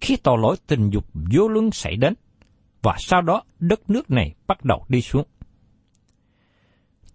khi 0.00 0.16
tội 0.16 0.38
lỗi 0.38 0.56
tình 0.66 0.90
dục 0.90 1.04
vô 1.32 1.48
luân 1.48 1.70
xảy 1.70 1.96
đến, 1.96 2.14
và 2.82 2.96
sau 2.98 3.22
đó 3.22 3.42
đất 3.58 3.90
nước 3.90 4.10
này 4.10 4.34
bắt 4.46 4.64
đầu 4.64 4.84
đi 4.88 5.00
xuống. 5.00 5.26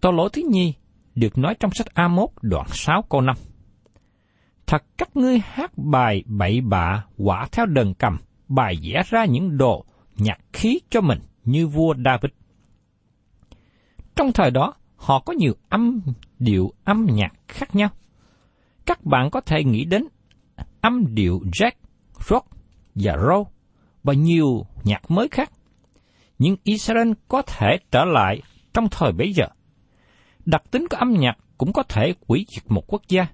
Tội 0.01 0.13
lỗi 0.13 0.29
thứ 0.33 0.41
nhì 0.51 0.74
được 1.15 1.38
nói 1.38 1.55
trong 1.59 1.71
sách 1.74 1.88
A1 1.95 2.27
đoạn 2.41 2.67
6 2.69 3.01
câu 3.09 3.21
5. 3.21 3.35
Thật 4.65 4.83
các 4.97 5.17
ngươi 5.17 5.39
hát 5.39 5.71
bài 5.77 6.24
bậy 6.25 6.62
bạ 6.62 7.05
quả 7.17 7.47
theo 7.51 7.65
đờn 7.65 7.93
cầm, 7.93 8.17
bài 8.47 8.75
vẽ 8.83 9.03
ra 9.09 9.25
những 9.25 9.57
đồ 9.57 9.85
nhạc 10.17 10.39
khí 10.53 10.79
cho 10.89 11.01
mình 11.01 11.19
như 11.43 11.67
vua 11.67 11.93
David. 12.05 12.31
Trong 14.15 14.31
thời 14.31 14.51
đó, 14.51 14.74
họ 14.95 15.19
có 15.19 15.34
nhiều 15.34 15.53
âm 15.69 16.01
điệu 16.39 16.72
âm 16.84 17.07
nhạc 17.12 17.34
khác 17.48 17.75
nhau. 17.75 17.89
Các 18.86 19.03
bạn 19.03 19.29
có 19.31 19.41
thể 19.41 19.63
nghĩ 19.63 19.86
đến 19.86 20.07
âm 20.81 21.15
điệu 21.15 21.41
jazz, 21.51 21.72
rock 22.29 22.48
và 22.95 23.17
roll 23.17 23.43
và 24.03 24.13
nhiều 24.13 24.65
nhạc 24.84 25.12
mới 25.12 25.27
khác. 25.27 25.51
Nhưng 26.39 26.55
Israel 26.63 27.12
có 27.27 27.41
thể 27.41 27.77
trở 27.91 28.05
lại 28.05 28.41
trong 28.74 28.88
thời 28.91 29.12
bấy 29.12 29.34
giờ. 29.34 29.45
Đặc 30.45 30.63
tính 30.72 30.88
của 30.89 30.98
âm 30.98 31.13
nhạc 31.13 31.38
cũng 31.57 31.74
có 31.74 31.84
thể 31.84 32.13
quỷ 32.27 32.45
diệt 32.50 32.63
một 32.72 32.84
quốc 32.88 33.01
gia, 33.07 33.27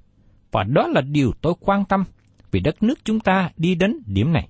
và 0.51 0.63
đó 0.63 0.87
là 0.87 1.01
điều 1.01 1.31
tôi 1.41 1.53
quan 1.59 1.85
tâm 1.85 2.03
vì 2.51 2.59
đất 2.59 2.83
nước 2.83 2.99
chúng 3.03 3.19
ta 3.19 3.49
đi 3.57 3.75
đến 3.75 3.99
điểm 4.05 4.33
này. 4.33 4.49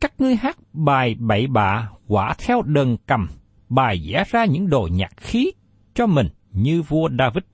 Các 0.00 0.20
ngươi 0.20 0.36
hát 0.36 0.56
bài 0.72 1.14
bậy 1.18 1.46
bạ 1.46 1.90
quả 2.06 2.34
theo 2.38 2.62
đờn 2.62 2.96
cầm, 3.06 3.28
bài 3.68 4.06
vẽ 4.08 4.24
ra 4.30 4.44
những 4.44 4.68
đồ 4.68 4.88
nhạc 4.92 5.16
khí 5.16 5.52
cho 5.94 6.06
mình 6.06 6.28
như 6.52 6.82
vua 6.82 7.08
David. 7.18 7.44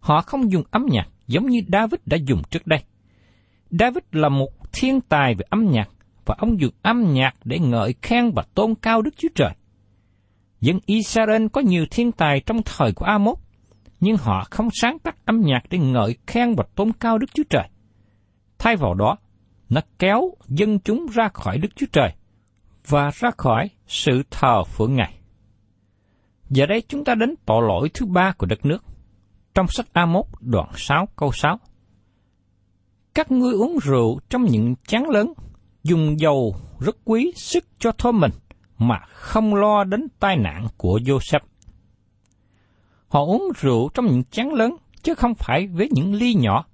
Họ 0.00 0.20
không 0.20 0.52
dùng 0.52 0.62
âm 0.70 0.86
nhạc 0.90 1.08
giống 1.26 1.46
như 1.46 1.60
David 1.72 2.00
đã 2.06 2.16
dùng 2.26 2.42
trước 2.50 2.66
đây. 2.66 2.84
David 3.70 4.04
là 4.12 4.28
một 4.28 4.72
thiên 4.72 5.00
tài 5.00 5.34
về 5.34 5.44
âm 5.50 5.70
nhạc 5.70 5.88
và 6.24 6.34
ông 6.38 6.60
dùng 6.60 6.74
âm 6.82 7.12
nhạc 7.12 7.34
để 7.44 7.58
ngợi 7.58 7.94
khen 8.02 8.30
và 8.30 8.42
tôn 8.54 8.74
cao 8.74 9.02
Đức 9.02 9.14
Chúa 9.16 9.28
Trời. 9.34 9.50
Dân 10.60 10.78
Israel 10.86 11.46
có 11.52 11.60
nhiều 11.60 11.86
thiên 11.90 12.12
tài 12.12 12.40
trong 12.40 12.62
thời 12.62 12.92
của 12.92 13.04
Amos, 13.04 13.38
nhưng 14.00 14.16
họ 14.16 14.46
không 14.50 14.68
sáng 14.72 14.98
tác 14.98 15.26
âm 15.26 15.40
nhạc 15.40 15.60
để 15.70 15.78
ngợi 15.78 16.16
khen 16.26 16.54
và 16.54 16.64
tôn 16.74 16.92
cao 16.92 17.18
Đức 17.18 17.26
Chúa 17.34 17.42
Trời. 17.50 17.68
Thay 18.58 18.76
vào 18.76 18.94
đó, 18.94 19.16
nó 19.68 19.80
kéo 19.98 20.30
dân 20.48 20.78
chúng 20.78 21.06
ra 21.14 21.28
khỏi 21.28 21.58
Đức 21.58 21.68
Chúa 21.76 21.86
Trời 21.92 22.14
và 22.88 23.10
ra 23.14 23.30
khỏi 23.36 23.70
sự 23.86 24.22
thờ 24.30 24.64
phượng 24.64 24.94
Ngài. 24.94 25.14
Giờ 26.50 26.66
đây 26.66 26.82
chúng 26.88 27.04
ta 27.04 27.14
đến 27.14 27.34
tội 27.46 27.62
lỗi 27.68 27.90
thứ 27.94 28.06
ba 28.06 28.32
của 28.38 28.46
đất 28.46 28.66
nước. 28.66 28.84
Trong 29.54 29.66
sách 29.68 29.86
A1 29.92 30.22
đoạn 30.40 30.68
6 30.76 31.08
câu 31.16 31.32
6. 31.32 31.58
Các 33.14 33.30
ngươi 33.30 33.52
uống 33.52 33.78
rượu 33.82 34.18
trong 34.28 34.44
những 34.44 34.74
chén 34.86 35.02
lớn, 35.08 35.32
dùng 35.82 36.20
dầu 36.20 36.56
rất 36.80 36.96
quý 37.04 37.32
sức 37.36 37.64
cho 37.78 37.92
thôi 37.98 38.12
mình, 38.12 38.30
mà 38.78 38.98
không 39.06 39.54
lo 39.54 39.84
đến 39.84 40.08
tai 40.20 40.36
nạn 40.36 40.66
của 40.76 40.98
Joseph. 40.98 41.40
Họ 43.08 43.24
uống 43.24 43.48
rượu 43.56 43.88
trong 43.94 44.06
những 44.06 44.24
chén 44.24 44.48
lớn, 44.48 44.76
chứ 45.02 45.14
không 45.14 45.34
phải 45.34 45.66
với 45.66 45.88
những 45.92 46.14
ly 46.14 46.34
nhỏ, 46.34 46.66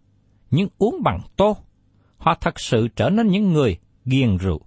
nhưng 0.51 0.69
uống 0.79 1.03
bằng 1.03 1.21
tô. 1.37 1.57
Họ 2.17 2.35
thật 2.41 2.61
sự 2.61 2.89
trở 2.97 3.11
nên 3.11 3.29
những 3.29 3.53
người 3.53 3.79
ghiền 4.05 4.37
rượu. 4.37 4.61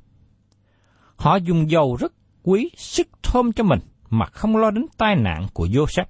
Họ 1.24 1.36
dùng 1.36 1.70
dầu 1.70 1.96
rất 2.00 2.14
quý 2.44 2.70
sức 2.78 3.08
thơm 3.24 3.52
cho 3.52 3.64
mình, 3.64 3.80
mà 4.10 4.26
không 4.26 4.58
lo 4.58 4.72
đến 4.72 4.86
tai 4.98 5.16
nạn 5.16 5.48
của 5.54 5.66
Joseph. 5.66 6.06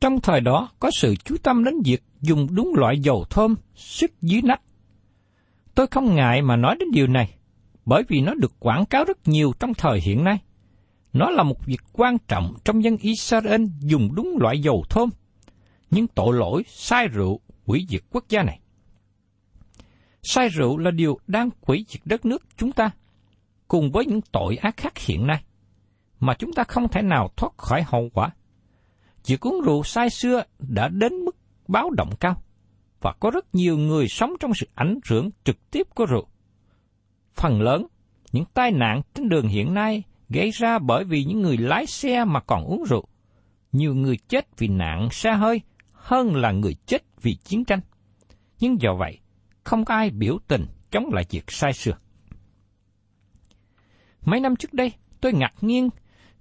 Trong 0.00 0.20
thời 0.20 0.40
đó 0.40 0.68
có 0.78 0.90
sự 0.92 1.14
chú 1.24 1.36
tâm 1.42 1.64
đến 1.64 1.74
việc 1.84 2.02
dùng 2.20 2.46
đúng 2.54 2.72
loại 2.76 2.98
dầu 3.00 3.24
thơm 3.30 3.54
sức 3.74 4.10
dưới 4.22 4.42
nách. 4.42 4.62
Tôi 5.74 5.86
không 5.86 6.14
ngại 6.14 6.42
mà 6.42 6.56
nói 6.56 6.76
đến 6.80 6.88
điều 6.92 7.06
này, 7.06 7.34
bởi 7.86 8.02
vì 8.08 8.20
nó 8.20 8.34
được 8.34 8.52
quảng 8.60 8.86
cáo 8.86 9.04
rất 9.04 9.28
nhiều 9.28 9.52
trong 9.58 9.74
thời 9.74 10.00
hiện 10.00 10.24
nay. 10.24 10.38
Nó 11.12 11.30
là 11.30 11.42
một 11.42 11.66
việc 11.66 11.80
quan 11.92 12.16
trọng 12.28 12.54
trong 12.64 12.84
dân 12.84 12.96
Israel 12.96 13.64
dùng 13.80 14.14
đúng 14.14 14.36
loại 14.40 14.60
dầu 14.60 14.84
thơm, 14.90 15.10
nhưng 15.90 16.06
tội 16.06 16.36
lỗi 16.36 16.62
sai 16.68 17.08
rượu 17.08 17.40
hủy 17.64 17.86
diệt 17.88 18.02
quốc 18.10 18.24
gia 18.28 18.42
này. 18.42 18.60
Sai 20.22 20.48
rượu 20.48 20.78
là 20.78 20.90
điều 20.90 21.18
đang 21.26 21.50
hủy 21.62 21.84
diệt 21.88 22.00
đất 22.04 22.24
nước 22.24 22.42
chúng 22.56 22.72
ta, 22.72 22.90
cùng 23.68 23.90
với 23.92 24.06
những 24.06 24.20
tội 24.32 24.56
ác 24.56 24.76
khác 24.76 24.98
hiện 24.98 25.26
nay, 25.26 25.44
mà 26.20 26.34
chúng 26.34 26.52
ta 26.52 26.64
không 26.64 26.88
thể 26.88 27.02
nào 27.02 27.30
thoát 27.36 27.58
khỏi 27.58 27.82
hậu 27.86 28.08
quả. 28.14 28.30
Việc 29.26 29.40
uống 29.46 29.60
rượu 29.60 29.82
sai 29.82 30.10
xưa 30.10 30.42
đã 30.58 30.88
đến 30.88 31.12
mức 31.12 31.36
báo 31.68 31.90
động 31.90 32.10
cao, 32.20 32.42
và 33.00 33.12
có 33.20 33.30
rất 33.30 33.54
nhiều 33.54 33.78
người 33.78 34.08
sống 34.08 34.32
trong 34.40 34.54
sự 34.54 34.68
ảnh 34.74 34.98
hưởng 35.10 35.30
trực 35.44 35.70
tiếp 35.70 35.86
của 35.94 36.06
rượu. 36.06 36.26
Phần 37.34 37.60
lớn, 37.60 37.86
những 38.32 38.44
tai 38.54 38.70
nạn 38.70 39.02
trên 39.14 39.28
đường 39.28 39.48
hiện 39.48 39.74
nay 39.74 40.02
gây 40.28 40.50
ra 40.50 40.78
bởi 40.78 41.04
vì 41.04 41.24
những 41.24 41.42
người 41.42 41.56
lái 41.56 41.86
xe 41.86 42.24
mà 42.24 42.40
còn 42.40 42.64
uống 42.64 42.84
rượu. 42.84 43.08
Nhiều 43.72 43.94
người 43.94 44.16
chết 44.28 44.58
vì 44.58 44.68
nạn 44.68 45.08
xe 45.10 45.32
hơi 45.32 45.60
hơn 45.92 46.36
là 46.36 46.52
người 46.52 46.76
chết 46.86 47.02
vì 47.22 47.34
chiến 47.34 47.64
tranh. 47.64 47.80
Nhưng 48.60 48.80
do 48.80 48.94
vậy, 48.94 49.18
không 49.64 49.84
có 49.84 49.94
ai 49.94 50.10
biểu 50.10 50.38
tình 50.48 50.66
chống 50.90 51.04
lại 51.12 51.24
việc 51.30 51.44
sai 51.48 51.72
xưa. 51.72 51.92
Mấy 54.26 54.40
năm 54.40 54.56
trước 54.56 54.74
đây, 54.74 54.92
tôi 55.20 55.32
ngạc 55.32 55.54
nhiên 55.60 55.90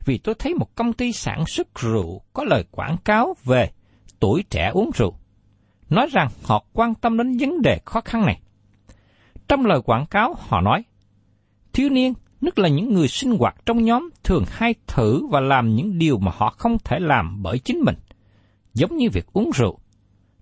vì 0.05 0.17
tôi 0.17 0.35
thấy 0.39 0.53
một 0.53 0.75
công 0.75 0.93
ty 0.93 1.11
sản 1.11 1.43
xuất 1.47 1.79
rượu 1.79 2.21
có 2.33 2.43
lời 2.43 2.63
quảng 2.71 2.97
cáo 3.05 3.35
về 3.43 3.69
tuổi 4.19 4.43
trẻ 4.49 4.71
uống 4.73 4.91
rượu, 4.95 5.15
nói 5.89 6.07
rằng 6.11 6.27
họ 6.43 6.65
quan 6.73 6.95
tâm 6.95 7.17
đến 7.17 7.37
vấn 7.37 7.61
đề 7.61 7.79
khó 7.85 8.01
khăn 8.01 8.25
này. 8.25 8.41
Trong 9.47 9.65
lời 9.65 9.81
quảng 9.81 10.05
cáo 10.05 10.35
họ 10.39 10.61
nói, 10.61 10.83
thiếu 11.73 11.89
niên, 11.89 12.13
nhất 12.41 12.59
là 12.59 12.69
những 12.69 12.93
người 12.93 13.07
sinh 13.07 13.37
hoạt 13.37 13.55
trong 13.65 13.83
nhóm 13.83 14.09
thường 14.23 14.43
hay 14.49 14.75
thử 14.87 15.27
và 15.27 15.39
làm 15.39 15.75
những 15.75 15.97
điều 15.97 16.17
mà 16.17 16.31
họ 16.35 16.55
không 16.57 16.77
thể 16.83 16.99
làm 16.99 17.43
bởi 17.43 17.59
chính 17.59 17.79
mình, 17.79 17.95
giống 18.73 18.97
như 18.97 19.09
việc 19.09 19.25
uống 19.33 19.51
rượu, 19.55 19.79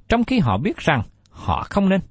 trong 0.10 0.24
khi 0.24 0.40
họ 0.40 0.58
biết 0.58 0.78
rằng 0.78 1.02
họ 1.30 1.68
không 1.70 1.90
nên. 1.90 2.02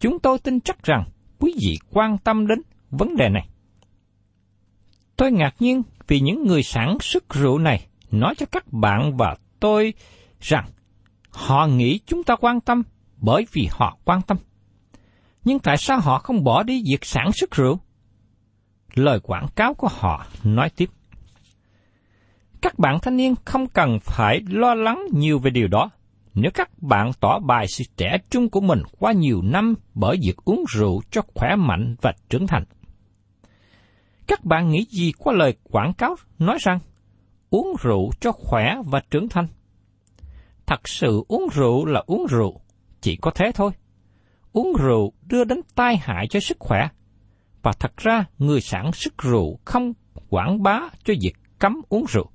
Chúng 0.00 0.18
tôi 0.18 0.38
tin 0.38 0.60
chắc 0.60 0.82
rằng 0.82 1.04
quý 1.38 1.54
vị 1.60 1.78
quan 1.90 2.18
tâm 2.18 2.46
đến 2.46 2.62
vấn 2.90 3.16
đề 3.16 3.28
này. 3.28 3.48
Tôi 5.20 5.32
ngạc 5.32 5.54
nhiên 5.58 5.82
vì 6.08 6.20
những 6.20 6.46
người 6.46 6.62
sản 6.62 6.98
xuất 7.00 7.34
rượu 7.34 7.58
này 7.58 7.86
nói 8.10 8.34
cho 8.38 8.46
các 8.46 8.72
bạn 8.72 9.16
và 9.16 9.36
tôi 9.60 9.94
rằng 10.40 10.64
họ 11.30 11.66
nghĩ 11.66 12.00
chúng 12.06 12.24
ta 12.24 12.36
quan 12.40 12.60
tâm 12.60 12.82
bởi 13.16 13.46
vì 13.52 13.68
họ 13.70 13.98
quan 14.04 14.22
tâm. 14.22 14.36
Nhưng 15.44 15.58
tại 15.58 15.76
sao 15.76 16.00
họ 16.00 16.18
không 16.18 16.44
bỏ 16.44 16.62
đi 16.62 16.82
việc 16.90 17.04
sản 17.04 17.32
xuất 17.32 17.50
rượu? 17.50 17.80
Lời 18.94 19.20
quảng 19.22 19.46
cáo 19.56 19.74
của 19.74 19.88
họ 19.90 20.26
nói 20.44 20.70
tiếp. 20.76 20.90
Các 22.62 22.78
bạn 22.78 22.98
thanh 23.02 23.16
niên 23.16 23.34
không 23.44 23.66
cần 23.66 23.98
phải 24.02 24.40
lo 24.48 24.74
lắng 24.74 25.02
nhiều 25.12 25.38
về 25.38 25.50
điều 25.50 25.68
đó. 25.68 25.90
Nếu 26.34 26.50
các 26.54 26.82
bạn 26.82 27.10
tỏ 27.20 27.38
bài 27.38 27.66
sự 27.68 27.84
trẻ 27.96 28.18
trung 28.30 28.50
của 28.50 28.60
mình 28.60 28.82
qua 28.98 29.12
nhiều 29.12 29.42
năm 29.42 29.74
bởi 29.94 30.16
việc 30.22 30.36
uống 30.44 30.64
rượu 30.74 31.00
cho 31.10 31.22
khỏe 31.34 31.56
mạnh 31.56 31.94
và 32.02 32.12
trưởng 32.28 32.46
thành. 32.46 32.64
Các 34.30 34.44
bạn 34.44 34.70
nghĩ 34.70 34.86
gì 34.90 35.12
qua 35.18 35.34
lời 35.34 35.56
quảng 35.62 35.92
cáo 35.92 36.16
nói 36.38 36.58
rằng 36.60 36.78
uống 37.50 37.76
rượu 37.82 38.10
cho 38.20 38.32
khỏe 38.32 38.74
và 38.86 39.02
trưởng 39.10 39.28
thành? 39.28 39.46
Thật 40.66 40.88
sự 40.88 41.24
uống 41.28 41.48
rượu 41.52 41.84
là 41.84 42.02
uống 42.06 42.26
rượu, 42.26 42.60
chỉ 43.00 43.16
có 43.16 43.30
thế 43.34 43.52
thôi. 43.54 43.70
Uống 44.52 44.72
rượu 44.78 45.12
đưa 45.22 45.44
đến 45.44 45.60
tai 45.74 45.96
hại 45.96 46.26
cho 46.30 46.40
sức 46.40 46.56
khỏe, 46.60 46.88
và 47.62 47.72
thật 47.78 47.96
ra 47.96 48.24
người 48.38 48.60
sản 48.60 48.92
xuất 48.92 49.18
rượu 49.18 49.58
không 49.64 49.92
quảng 50.28 50.62
bá 50.62 50.80
cho 51.04 51.14
việc 51.22 51.32
cấm 51.58 51.80
uống 51.88 52.04
rượu. 52.08 52.30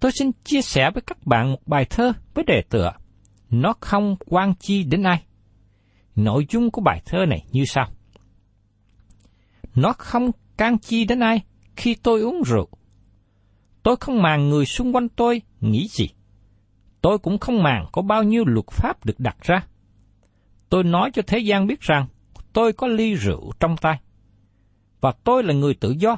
Tôi 0.00 0.12
xin 0.18 0.30
chia 0.44 0.62
sẻ 0.62 0.90
với 0.94 1.02
các 1.06 1.26
bạn 1.26 1.50
một 1.50 1.66
bài 1.66 1.84
thơ 1.90 2.12
với 2.34 2.44
đề 2.44 2.62
tựa 2.70 2.92
Nó 3.50 3.74
không 3.80 4.16
quan 4.26 4.54
chi 4.60 4.84
đến 4.84 5.02
ai. 5.02 5.22
Nội 6.16 6.46
dung 6.50 6.70
của 6.70 6.80
bài 6.80 7.02
thơ 7.06 7.26
này 7.26 7.44
như 7.52 7.64
sau. 7.66 7.88
Nó 9.80 9.92
không 9.92 10.30
can 10.56 10.78
chi 10.78 11.04
đến 11.04 11.20
ai 11.20 11.42
khi 11.76 11.94
tôi 11.94 12.20
uống 12.20 12.42
rượu. 12.46 12.68
Tôi 13.82 13.96
không 14.00 14.22
màng 14.22 14.48
người 14.48 14.66
xung 14.66 14.96
quanh 14.96 15.08
tôi 15.08 15.42
nghĩ 15.60 15.88
gì. 15.88 16.08
Tôi 17.00 17.18
cũng 17.18 17.38
không 17.38 17.62
màng 17.62 17.86
có 17.92 18.02
bao 18.02 18.22
nhiêu 18.22 18.44
luật 18.46 18.66
pháp 18.66 19.06
được 19.06 19.20
đặt 19.20 19.36
ra. 19.42 19.66
Tôi 20.68 20.84
nói 20.84 21.10
cho 21.14 21.22
thế 21.26 21.38
gian 21.38 21.66
biết 21.66 21.80
rằng 21.80 22.06
tôi 22.52 22.72
có 22.72 22.86
ly 22.86 23.14
rượu 23.14 23.52
trong 23.60 23.76
tay. 23.76 24.00
Và 25.00 25.12
tôi 25.24 25.42
là 25.42 25.54
người 25.54 25.74
tự 25.74 25.94
do, 25.98 26.16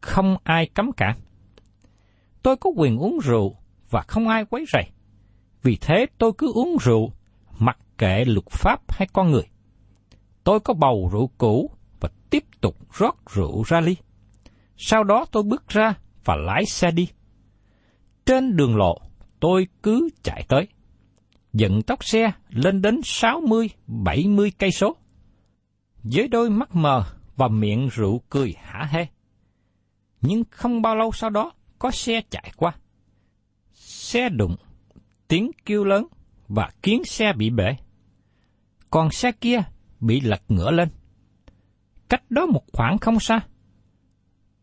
không 0.00 0.36
ai 0.42 0.66
cấm 0.74 0.92
cản. 0.92 1.16
Tôi 2.42 2.56
có 2.56 2.70
quyền 2.76 2.96
uống 2.98 3.18
rượu 3.24 3.56
và 3.90 4.02
không 4.02 4.28
ai 4.28 4.44
quấy 4.44 4.64
rầy. 4.72 4.84
Vì 5.62 5.76
thế 5.80 6.06
tôi 6.18 6.32
cứ 6.38 6.52
uống 6.52 6.76
rượu, 6.80 7.12
mặc 7.58 7.78
kệ 7.98 8.24
luật 8.24 8.46
pháp 8.50 8.80
hay 8.88 9.08
con 9.12 9.30
người. 9.30 9.46
Tôi 10.44 10.60
có 10.60 10.74
bầu 10.74 11.10
rượu 11.12 11.30
cũ 11.38 11.70
tiếp 12.30 12.44
tục 12.60 12.76
rót 12.94 13.16
rượu 13.30 13.62
ra 13.66 13.80
ly. 13.80 13.96
Sau 14.76 15.04
đó 15.04 15.26
tôi 15.32 15.42
bước 15.42 15.68
ra 15.68 15.94
và 16.24 16.36
lái 16.36 16.66
xe 16.66 16.90
đi. 16.90 17.08
Trên 18.26 18.56
đường 18.56 18.76
lộ, 18.76 18.98
tôi 19.40 19.68
cứ 19.82 20.08
chạy 20.22 20.44
tới. 20.48 20.68
Dẫn 21.52 21.82
tốc 21.82 22.04
xe 22.04 22.32
lên 22.48 22.82
đến 22.82 23.00
60-70 23.00 24.50
cây 24.58 24.70
số. 24.70 24.96
Với 26.02 26.28
đôi 26.28 26.50
mắt 26.50 26.74
mờ 26.74 27.04
và 27.36 27.48
miệng 27.48 27.88
rượu 27.92 28.20
cười 28.30 28.54
hả 28.62 28.88
hê. 28.90 29.06
Nhưng 30.20 30.42
không 30.50 30.82
bao 30.82 30.96
lâu 30.96 31.12
sau 31.12 31.30
đó, 31.30 31.52
có 31.78 31.90
xe 31.90 32.22
chạy 32.30 32.52
qua. 32.56 32.72
Xe 33.72 34.28
đụng, 34.28 34.56
tiếng 35.28 35.50
kêu 35.64 35.84
lớn 35.84 36.06
và 36.48 36.70
kiến 36.82 37.04
xe 37.04 37.32
bị 37.32 37.50
bể. 37.50 37.76
Còn 38.90 39.10
xe 39.10 39.32
kia 39.32 39.62
bị 40.00 40.20
lật 40.20 40.42
ngửa 40.48 40.70
lên. 40.70 40.88
Cách 42.08 42.30
đó 42.30 42.46
một 42.46 42.62
khoảng 42.72 42.98
không 42.98 43.20
xa. 43.20 43.40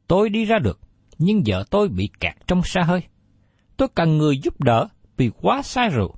Tôi 0.07 0.29
đi 0.29 0.45
ra 0.45 0.59
được, 0.59 0.79
nhưng 1.17 1.43
vợ 1.45 1.63
tôi 1.69 1.89
bị 1.89 2.09
kẹt 2.19 2.33
trong 2.47 2.61
xa 2.63 2.81
hơi. 2.81 3.01
Tôi 3.77 3.87
cần 3.95 4.17
người 4.17 4.37
giúp 4.43 4.61
đỡ 4.61 4.87
vì 5.17 5.29
quá 5.41 5.61
say 5.61 5.89
rượu. 5.89 6.15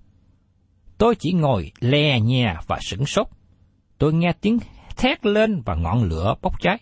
Tôi 0.97 1.15
chỉ 1.15 1.33
ngồi 1.33 1.71
lè 1.79 2.19
nhè 2.19 2.55
và 2.67 2.79
sửng 2.81 3.05
sốt. 3.05 3.27
Tôi 3.97 4.13
nghe 4.13 4.33
tiếng 4.41 4.59
thét 4.97 5.25
lên 5.25 5.61
và 5.65 5.75
ngọn 5.75 6.03
lửa 6.03 6.35
bốc 6.41 6.61
cháy. 6.61 6.77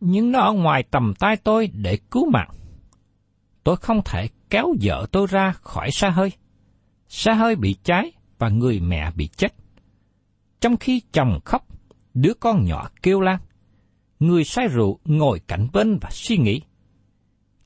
Nhưng 0.00 0.32
nó 0.32 0.40
ở 0.40 0.52
ngoài 0.52 0.82
tầm 0.90 1.14
tay 1.18 1.36
tôi 1.36 1.70
để 1.72 1.98
cứu 2.10 2.30
mạng. 2.30 2.50
Tôi 3.64 3.76
không 3.76 4.00
thể 4.04 4.28
kéo 4.50 4.74
vợ 4.82 5.06
tôi 5.12 5.26
ra 5.30 5.52
khỏi 5.52 5.90
xa 5.90 6.10
hơi. 6.10 6.32
Xa 7.08 7.34
hơi 7.34 7.56
bị 7.56 7.76
cháy 7.84 8.12
và 8.38 8.48
người 8.48 8.80
mẹ 8.80 9.10
bị 9.16 9.28
chết. 9.36 9.54
Trong 10.60 10.76
khi 10.76 11.02
chồng 11.12 11.38
khóc, 11.44 11.66
đứa 12.14 12.34
con 12.34 12.64
nhỏ 12.64 12.90
kêu 13.02 13.20
lan. 13.20 13.40
Người 14.20 14.44
say 14.44 14.68
rượu 14.68 14.98
ngồi 15.04 15.40
cạnh 15.46 15.68
bên 15.72 15.98
và 16.00 16.10
suy 16.10 16.36
nghĩ. 16.36 16.60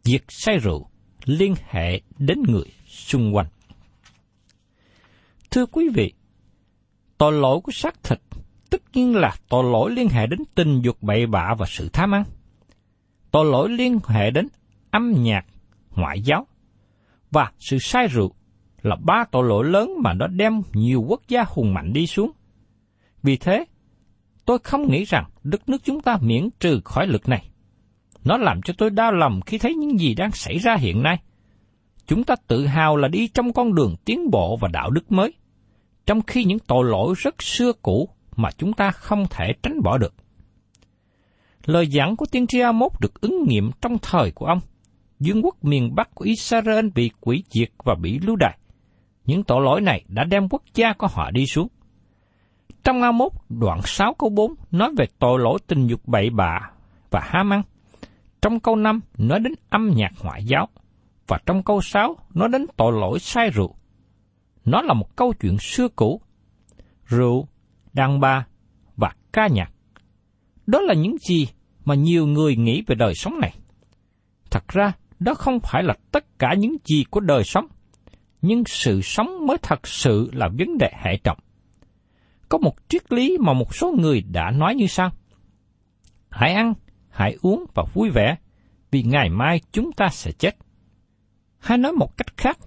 Việc 0.05 0.25
say 0.29 0.59
rượu 0.59 0.89
liên 1.25 1.55
hệ 1.69 2.01
đến 2.19 2.43
người 2.49 2.67
xung 2.87 3.35
quanh. 3.35 3.47
Thưa 5.51 5.67
quý 5.67 5.89
vị, 5.95 6.13
tội 7.19 7.33
lỗi 7.33 7.61
của 7.61 7.73
xác 7.73 8.03
thịt 8.03 8.21
tất 8.71 8.83
nhiên 8.93 9.17
là 9.17 9.35
tội 9.49 9.65
lỗi 9.65 9.91
liên 9.91 10.09
hệ 10.09 10.27
đến 10.27 10.41
tình 10.55 10.81
dục 10.83 10.97
bậy 11.01 11.27
bạ 11.27 11.55
và 11.59 11.67
sự 11.69 11.89
tham 11.93 12.15
ăn. 12.15 12.25
Tội 13.31 13.45
lỗi 13.45 13.69
liên 13.69 13.99
hệ 14.07 14.31
đến 14.31 14.49
âm 14.91 15.13
nhạc, 15.23 15.47
ngoại 15.95 16.21
giáo 16.21 16.47
và 17.31 17.53
sự 17.59 17.79
sai 17.79 18.07
rượu 18.07 18.33
là 18.83 18.97
ba 18.97 19.25
tội 19.33 19.49
lỗi 19.49 19.65
lớn 19.65 19.91
mà 20.03 20.13
nó 20.15 20.27
đem 20.27 20.63
nhiều 20.73 21.05
quốc 21.09 21.23
gia 21.29 21.45
hùng 21.49 21.75
mạnh 21.75 21.93
đi 21.93 22.07
xuống. 22.07 22.31
Vì 23.23 23.37
thế, 23.37 23.65
tôi 24.47 24.59
không 24.65 24.91
nghĩ 24.91 25.05
rằng 25.05 25.25
đất 25.43 25.69
nước 25.69 25.85
chúng 25.85 26.01
ta 26.01 26.19
miễn 26.21 26.49
trừ 26.61 26.81
khỏi 26.85 27.07
lực 27.07 27.29
này. 27.29 27.49
Nó 28.25 28.37
làm 28.37 28.63
cho 28.63 28.75
tôi 28.79 28.91
đau 28.91 29.13
lòng 29.13 29.41
khi 29.47 29.59
thấy 29.59 29.75
những 29.75 29.99
gì 29.99 30.15
đang 30.15 30.31
xảy 30.31 30.59
ra 30.59 30.77
hiện 30.77 31.03
nay. 31.03 31.19
Chúng 32.07 32.25
ta 32.25 32.35
tự 32.47 32.67
hào 32.67 32.97
là 32.97 33.09
đi 33.09 33.29
trong 33.29 33.53
con 33.53 33.75
đường 33.75 33.95
tiến 34.05 34.31
bộ 34.31 34.57
và 34.61 34.69
đạo 34.69 34.91
đức 34.91 35.13
mới, 35.13 35.35
trong 36.07 36.23
khi 36.23 36.45
những 36.45 36.59
tội 36.59 36.85
lỗi 36.85 37.15
rất 37.17 37.43
xưa 37.43 37.73
cũ 37.83 38.09
mà 38.37 38.51
chúng 38.59 38.73
ta 38.73 38.91
không 38.91 39.27
thể 39.31 39.53
tránh 39.63 39.83
bỏ 39.83 39.99
được. 39.99 40.15
Lời 41.65 41.87
giảng 41.87 42.17
của 42.17 42.27
tiên 42.31 42.47
tri 42.47 42.61
Amos 42.61 42.93
được 43.01 43.21
ứng 43.21 43.45
nghiệm 43.49 43.71
trong 43.81 43.99
thời 44.03 44.31
của 44.31 44.47
ông. 44.47 44.61
Dương 45.21 45.45
quốc 45.45 45.65
miền 45.65 45.95
Bắc 45.95 46.15
của 46.15 46.25
Israel 46.25 46.89
bị 46.95 47.11
quỷ 47.21 47.45
diệt 47.51 47.71
và 47.85 47.95
bị 47.95 48.19
lưu 48.19 48.37
đày. 48.37 48.59
Những 49.25 49.45
tội 49.45 49.63
lỗi 49.65 49.81
này 49.81 50.05
đã 50.09 50.25
đem 50.25 50.49
quốc 50.49 50.63
gia 50.75 50.93
của 50.93 51.07
họ 51.07 51.31
đi 51.31 51.47
xuống. 51.47 51.69
Trong 52.87 53.03
Amos 53.03 53.33
đoạn 53.49 53.81
6 53.85 54.15
câu 54.19 54.31
4 54.31 54.55
nói 54.71 54.91
về 54.99 55.05
tội 55.19 55.39
lỗi 55.41 55.59
tình 55.67 55.87
dục 55.87 56.01
bậy 56.07 56.31
bạ 56.31 56.59
và 57.11 57.21
ham 57.23 57.53
ăn. 57.53 57.63
Trong 58.43 58.61
câu 58.61 58.77
5 58.77 59.01
nói 59.19 59.41
đến 59.41 59.53
âm 59.71 59.91
nhạc 59.97 60.11
ngoại 60.25 60.45
giáo. 60.45 60.69
Và 61.27 61.39
trong 61.47 61.63
câu 61.63 61.81
6 61.81 62.17
nói 62.35 62.49
đến 62.53 62.67
tội 62.77 62.93
lỗi 62.93 63.19
say 63.19 63.51
rượu. 63.51 63.75
Nó 64.65 64.83
là 64.83 64.95
một 64.95 65.17
câu 65.17 65.33
chuyện 65.41 65.59
xưa 65.59 65.89
cũ. 65.89 66.21
Rượu, 67.05 67.49
đàn 67.93 68.21
bà 68.21 68.47
và 68.97 69.13
ca 69.33 69.47
nhạc. 69.47 69.73
Đó 70.67 70.81
là 70.81 70.95
những 70.95 71.17
gì 71.29 71.49
mà 71.85 71.95
nhiều 71.95 72.27
người 72.27 72.57
nghĩ 72.57 72.83
về 72.87 72.95
đời 72.95 73.15
sống 73.15 73.41
này. 73.41 73.55
Thật 74.51 74.69
ra, 74.69 74.93
đó 75.19 75.35
không 75.35 75.61
phải 75.61 75.83
là 75.83 75.95
tất 76.13 76.39
cả 76.39 76.55
những 76.59 76.77
gì 76.85 77.05
của 77.11 77.21
đời 77.21 77.45
sống, 77.45 77.67
nhưng 78.43 78.65
sự 78.67 79.01
sống 79.03 79.47
mới 79.47 79.57
thật 79.63 79.87
sự 79.87 80.31
là 80.33 80.49
vấn 80.59 80.79
đề 80.79 80.91
hệ 81.05 81.17
trọng. 81.25 81.39
Có 82.49 82.59
một 82.59 82.75
triết 82.89 83.13
lý 83.13 83.39
mà 83.41 83.53
một 83.53 83.75
số 83.75 83.95
người 83.99 84.23
đã 84.23 84.51
nói 84.51 84.75
như 84.75 84.87
sau. 84.87 85.11
Hãy 86.31 86.55
ăn, 86.55 86.75
hãy 87.09 87.37
uống 87.43 87.65
và 87.75 87.85
vui 87.95 88.11
vẻ, 88.11 88.37
vì 88.91 89.03
ngày 89.03 89.29
mai 89.31 89.61
chúng 89.73 89.93
ta 89.93 90.09
sẽ 90.09 90.33
chết. 90.33 90.57
Hay 91.59 91.79
nói 91.79 91.93
một 91.93 92.17
cách 92.17 92.37
khác, 92.37 92.59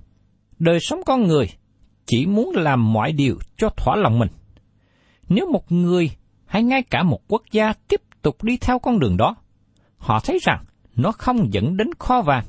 đời 0.59 0.79
sống 0.81 1.01
con 1.05 1.27
người 1.27 1.49
chỉ 2.05 2.25
muốn 2.25 2.51
làm 2.55 2.93
mọi 2.93 3.11
điều 3.11 3.37
cho 3.57 3.69
thỏa 3.69 3.95
lòng 3.95 4.19
mình. 4.19 4.29
Nếu 5.29 5.51
một 5.51 5.71
người 5.71 6.11
hay 6.45 6.63
ngay 6.63 6.83
cả 6.83 7.03
một 7.03 7.19
quốc 7.27 7.43
gia 7.51 7.73
tiếp 7.73 8.01
tục 8.21 8.43
đi 8.43 8.57
theo 8.57 8.79
con 8.79 8.99
đường 8.99 9.17
đó, 9.17 9.35
họ 9.97 10.19
thấy 10.19 10.39
rằng 10.41 10.65
nó 10.95 11.11
không 11.11 11.53
dẫn 11.53 11.77
đến 11.77 11.87
kho 11.99 12.21
vàng, 12.21 12.45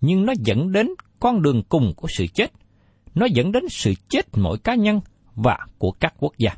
nhưng 0.00 0.26
nó 0.26 0.32
dẫn 0.44 0.72
đến 0.72 0.88
con 1.20 1.42
đường 1.42 1.62
cùng 1.68 1.92
của 1.96 2.08
sự 2.08 2.26
chết. 2.26 2.52
Nó 3.14 3.26
dẫn 3.26 3.52
đến 3.52 3.64
sự 3.70 3.94
chết 4.08 4.26
mỗi 4.36 4.58
cá 4.58 4.74
nhân 4.74 5.00
và 5.34 5.58
của 5.78 5.92
các 5.92 6.14
quốc 6.18 6.32
gia. 6.38 6.50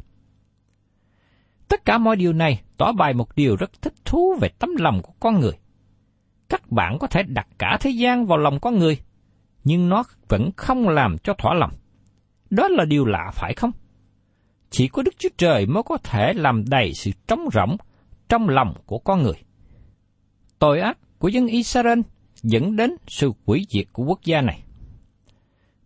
Tất 1.68 1.84
cả 1.84 1.98
mọi 1.98 2.16
điều 2.16 2.32
này 2.32 2.62
tỏ 2.76 2.92
bài 2.92 3.14
một 3.14 3.34
điều 3.37 3.56
rất 3.56 3.82
thích 3.82 3.94
thú 4.04 4.34
về 4.40 4.48
tấm 4.58 4.70
lòng 4.78 5.02
của 5.02 5.12
con 5.20 5.40
người. 5.40 5.58
Các 6.48 6.70
bạn 6.70 6.98
có 7.00 7.06
thể 7.06 7.22
đặt 7.22 7.46
cả 7.58 7.78
thế 7.80 7.90
gian 7.90 8.26
vào 8.26 8.38
lòng 8.38 8.60
con 8.60 8.78
người, 8.78 8.98
nhưng 9.64 9.88
nó 9.88 10.02
vẫn 10.28 10.50
không 10.56 10.88
làm 10.88 11.18
cho 11.18 11.34
thỏa 11.38 11.54
lòng. 11.54 11.70
Đó 12.50 12.68
là 12.68 12.84
điều 12.84 13.04
lạ 13.04 13.30
phải 13.34 13.54
không? 13.54 13.70
Chỉ 14.70 14.88
có 14.88 15.02
Đức 15.02 15.14
Chúa 15.18 15.28
Trời 15.37 15.66
mới 15.66 15.82
có 15.82 15.96
thể 15.96 16.32
làm 16.32 16.64
đầy 16.68 16.92
sự 16.94 17.10
trống 17.26 17.48
rỗng 17.52 17.76
trong 18.28 18.48
lòng 18.48 18.74
của 18.87 18.98
con 18.98 19.22
người. 19.22 19.44
Tội 20.58 20.80
ác 20.80 20.98
của 21.18 21.28
dân 21.28 21.46
Israel 21.46 22.00
dẫn 22.42 22.76
đến 22.76 22.96
sự 23.06 23.32
quỷ 23.44 23.66
diệt 23.68 23.92
của 23.92 24.04
quốc 24.04 24.20
gia 24.24 24.40
này. 24.40 24.62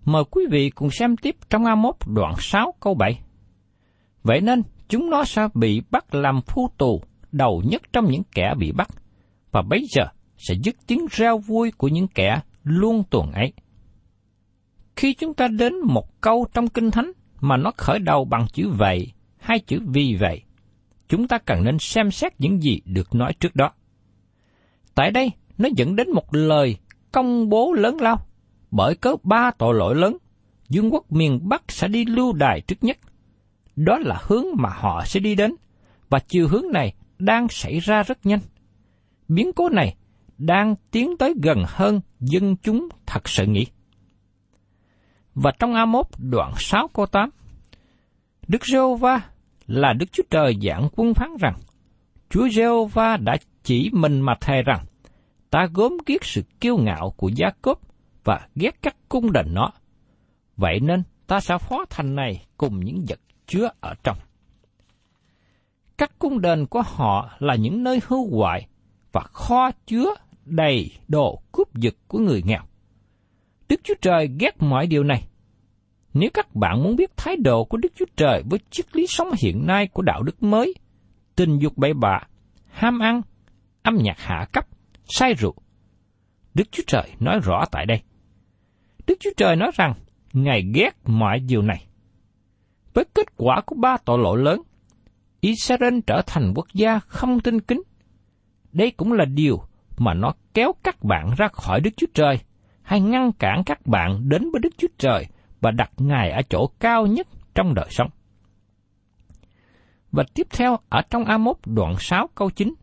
Mời 0.09 0.25
quý 0.31 0.47
vị 0.51 0.71
cùng 0.71 0.91
xem 0.91 1.17
tiếp 1.17 1.37
trong 1.51 1.65
A1 1.65 1.93
đoạn 2.15 2.35
6 2.39 2.75
câu 2.81 2.95
7. 2.95 3.21
Vậy 4.23 4.41
nên, 4.41 4.63
chúng 4.89 5.11
nó 5.11 5.25
sẽ 5.25 5.49
bị 5.55 5.83
bắt 5.91 6.15
làm 6.15 6.41
phu 6.41 6.69
tù 6.79 7.01
đầu 7.33 7.63
nhất 7.65 7.83
trong 7.93 8.05
những 8.11 8.23
kẻ 8.35 8.55
bị 8.59 8.73
bắt, 8.73 8.89
và 9.53 9.63
bây 9.63 9.87
giờ 9.91 10.03
sẽ 10.37 10.55
dứt 10.63 10.77
tiếng 10.87 11.07
reo 11.11 11.39
vui 11.39 11.71
của 11.71 11.89
những 11.89 12.09
kẻ 12.09 12.41
luôn 12.63 13.03
tuần 13.11 13.33
ấy. 13.33 13.53
Khi 14.97 15.15
chúng 15.15 15.35
ta 15.35 15.49
đến 15.49 15.75
một 15.85 16.21
câu 16.21 16.47
trong 16.53 16.69
Kinh 16.69 16.91
Thánh 16.91 17.13
mà 17.41 17.57
nó 17.57 17.71
khởi 17.77 17.99
đầu 17.99 18.25
bằng 18.25 18.47
chữ 18.53 18.69
vậy 18.69 19.13
hay 19.39 19.59
chữ 19.59 19.81
vì 19.87 20.17
vậy, 20.21 20.43
chúng 21.09 21.29
ta 21.29 21.39
cần 21.39 21.65
nên 21.65 21.79
xem 21.79 22.11
xét 22.11 22.41
những 22.41 22.61
gì 22.61 22.81
được 22.85 23.15
nói 23.15 23.33
trước 23.41 23.57
đó. 23.57 23.73
Tại 24.95 25.11
đây, 25.11 25.31
nó 25.59 25.69
dẫn 25.77 25.97
đến 25.97 26.11
một 26.15 26.35
lời 26.35 26.77
công 27.13 27.49
bố 27.49 27.73
lớn 27.73 27.97
lao, 28.01 28.28
bởi 28.71 28.95
cớ 28.95 29.17
ba 29.23 29.51
tội 29.59 29.75
lỗi 29.75 29.95
lớn, 29.95 30.17
dương 30.69 30.93
quốc 30.93 31.13
miền 31.13 31.41
Bắc 31.49 31.63
sẽ 31.69 31.89
đi 31.89 32.05
lưu 32.05 32.33
đài 32.33 32.61
trước 32.61 32.77
nhất. 32.81 32.99
Đó 33.77 33.99
là 33.99 34.19
hướng 34.23 34.45
mà 34.55 34.69
họ 34.73 35.05
sẽ 35.07 35.21
đi 35.21 35.35
đến, 35.35 35.55
và 36.11 36.19
chiều 36.19 36.49
hướng 36.49 36.65
này 36.73 36.95
đang 37.19 37.49
xảy 37.49 37.79
ra 37.79 38.03
rất 38.03 38.27
nhanh. 38.27 38.41
Biến 39.29 39.53
cố 39.53 39.69
này 39.69 39.97
đang 40.39 40.75
tiến 40.91 41.17
tới 41.19 41.35
gần 41.43 41.65
hơn 41.67 42.01
dân 42.21 42.57
chúng 42.57 42.89
thật 43.07 43.29
sự 43.29 43.47
nghĩ. 43.47 43.67
Và 45.35 45.53
trong 45.59 45.73
A1 45.75 46.03
đoạn 46.19 46.53
6 46.57 46.89
câu 46.89 47.07
8, 47.07 47.31
Đức 48.49 48.67
giê 48.67 48.79
va 49.01 49.21
là 49.67 49.93
Đức 49.93 50.07
Chúa 50.13 50.23
Trời 50.31 50.57
giảng 50.63 50.89
quân 50.97 51.15
phán 51.15 51.31
rằng, 51.41 51.55
Chúa 52.31 52.49
giê 52.49 52.67
va 52.93 53.17
đã 53.17 53.37
chỉ 53.63 53.91
mình 53.93 54.21
mà 54.21 54.35
thề 54.41 54.63
rằng, 54.63 54.85
ta 55.51 55.67
gốm 55.75 55.97
kiết 56.07 56.21
sự 56.25 56.43
kiêu 56.61 56.77
ngạo 56.77 57.11
của 57.17 57.29
Gia 57.29 57.51
Cốp 57.63 57.81
và 58.29 58.49
ghét 58.55 58.83
các 58.83 58.97
cung 59.09 59.33
đền 59.33 59.47
nó. 59.55 59.71
Vậy 60.57 60.81
nên 60.81 61.03
ta 61.27 61.41
sẽ 61.41 61.59
phó 61.59 61.85
thành 61.91 62.15
này 62.15 62.47
cùng 62.57 62.81
những 62.81 63.05
vật 63.09 63.21
chứa 63.47 63.69
ở 63.81 63.95
trong. 64.03 64.17
Các 65.99 66.19
cung 66.19 66.41
đền 66.41 66.67
của 66.67 66.83
họ 66.87 67.37
là 67.39 67.55
những 67.55 67.83
nơi 67.83 68.01
hư 68.07 68.17
hoại 68.31 68.69
và 69.13 69.21
kho 69.21 69.71
chứa 69.87 70.15
đầy 70.45 70.91
đồ 71.09 71.43
cướp 71.53 71.75
giật 71.75 71.95
của 72.09 72.19
người 72.19 72.43
nghèo. 72.45 72.63
Đức 73.69 73.81
Chúa 73.85 73.95
Trời 74.01 74.29
ghét 74.41 74.63
mọi 74.63 74.87
điều 74.87 75.05
này. 75.05 75.29
Nếu 76.15 76.31
các 76.35 76.55
bạn 76.55 76.83
muốn 76.83 76.97
biết 76.97 77.17
thái 77.17 77.37
độ 77.37 77.65
của 77.65 77.77
Đức 77.77 77.93
Chúa 77.99 78.07
Trời 78.17 78.43
với 78.51 78.61
triết 78.71 78.97
lý 78.97 79.07
sống 79.07 79.29
hiện 79.43 79.67
nay 79.67 79.87
của 79.87 80.03
đạo 80.03 80.23
đức 80.23 80.43
mới, 80.43 80.75
tình 81.37 81.59
dục 81.59 81.73
bậy 81.77 81.95
bạ, 81.95 82.21
ham 82.67 82.99
ăn, 82.99 83.23
âm 83.83 83.97
nhạc 83.97 84.19
hạ 84.19 84.47
cấp, 84.53 84.67
say 85.07 85.35
rượu, 85.35 85.55
Đức 86.55 86.65
Chúa 86.73 86.83
Trời 86.87 87.11
nói 87.21 87.41
rõ 87.43 87.65
tại 87.71 87.87
đây. 87.87 88.01
Đức 89.09 89.15
Chúa 89.21 89.31
Trời 89.37 89.57
nói 89.57 89.71
rằng 89.75 89.95
Ngài 90.33 90.63
ghét 90.75 90.91
mọi 91.07 91.41
điều 91.41 91.63
này. 91.63 91.87
Với 92.95 93.05
kết 93.15 93.27
quả 93.37 93.61
của 93.67 93.77
ba 93.79 93.97
tội 94.05 94.19
lỗi 94.19 94.39
lớn. 94.39 94.63
Israel 95.41 95.99
trở 96.07 96.23
thành 96.27 96.53
quốc 96.55 96.67
gia 96.75 96.99
không 96.99 97.41
tin 97.41 97.61
kính. 97.61 97.83
Đây 98.73 98.91
cũng 98.91 99.13
là 99.13 99.25
điều 99.25 99.61
mà 99.99 100.15
nó 100.15 100.33
kéo 100.55 100.73
các 100.83 101.05
bạn 101.05 101.35
ra 101.37 101.49
khỏi 101.53 101.81
Đức 101.81 101.91
Chúa 101.97 102.07
Trời, 102.15 102.39
hay 102.83 103.01
ngăn 103.01 103.33
cản 103.33 103.63
các 103.67 103.87
bạn 103.87 104.29
đến 104.29 104.51
với 104.53 104.61
Đức 104.61 104.75
Chúa 104.79 104.89
Trời 104.99 105.27
và 105.61 105.71
đặt 105.71 105.91
Ngài 105.97 106.31
ở 106.31 106.43
chỗ 106.51 106.71
cao 106.81 107.07
nhất 107.07 107.27
trong 107.55 107.75
đời 107.75 107.87
sống. 107.91 108.11
Và 110.13 110.25
tiếp 110.35 110.47
theo 110.51 110.77
ở 110.89 111.03
trong 111.11 111.25
A1 111.25 111.55
đoạn 111.67 111.95
6 111.99 112.29
câu 112.35 112.51
9. 112.51 112.75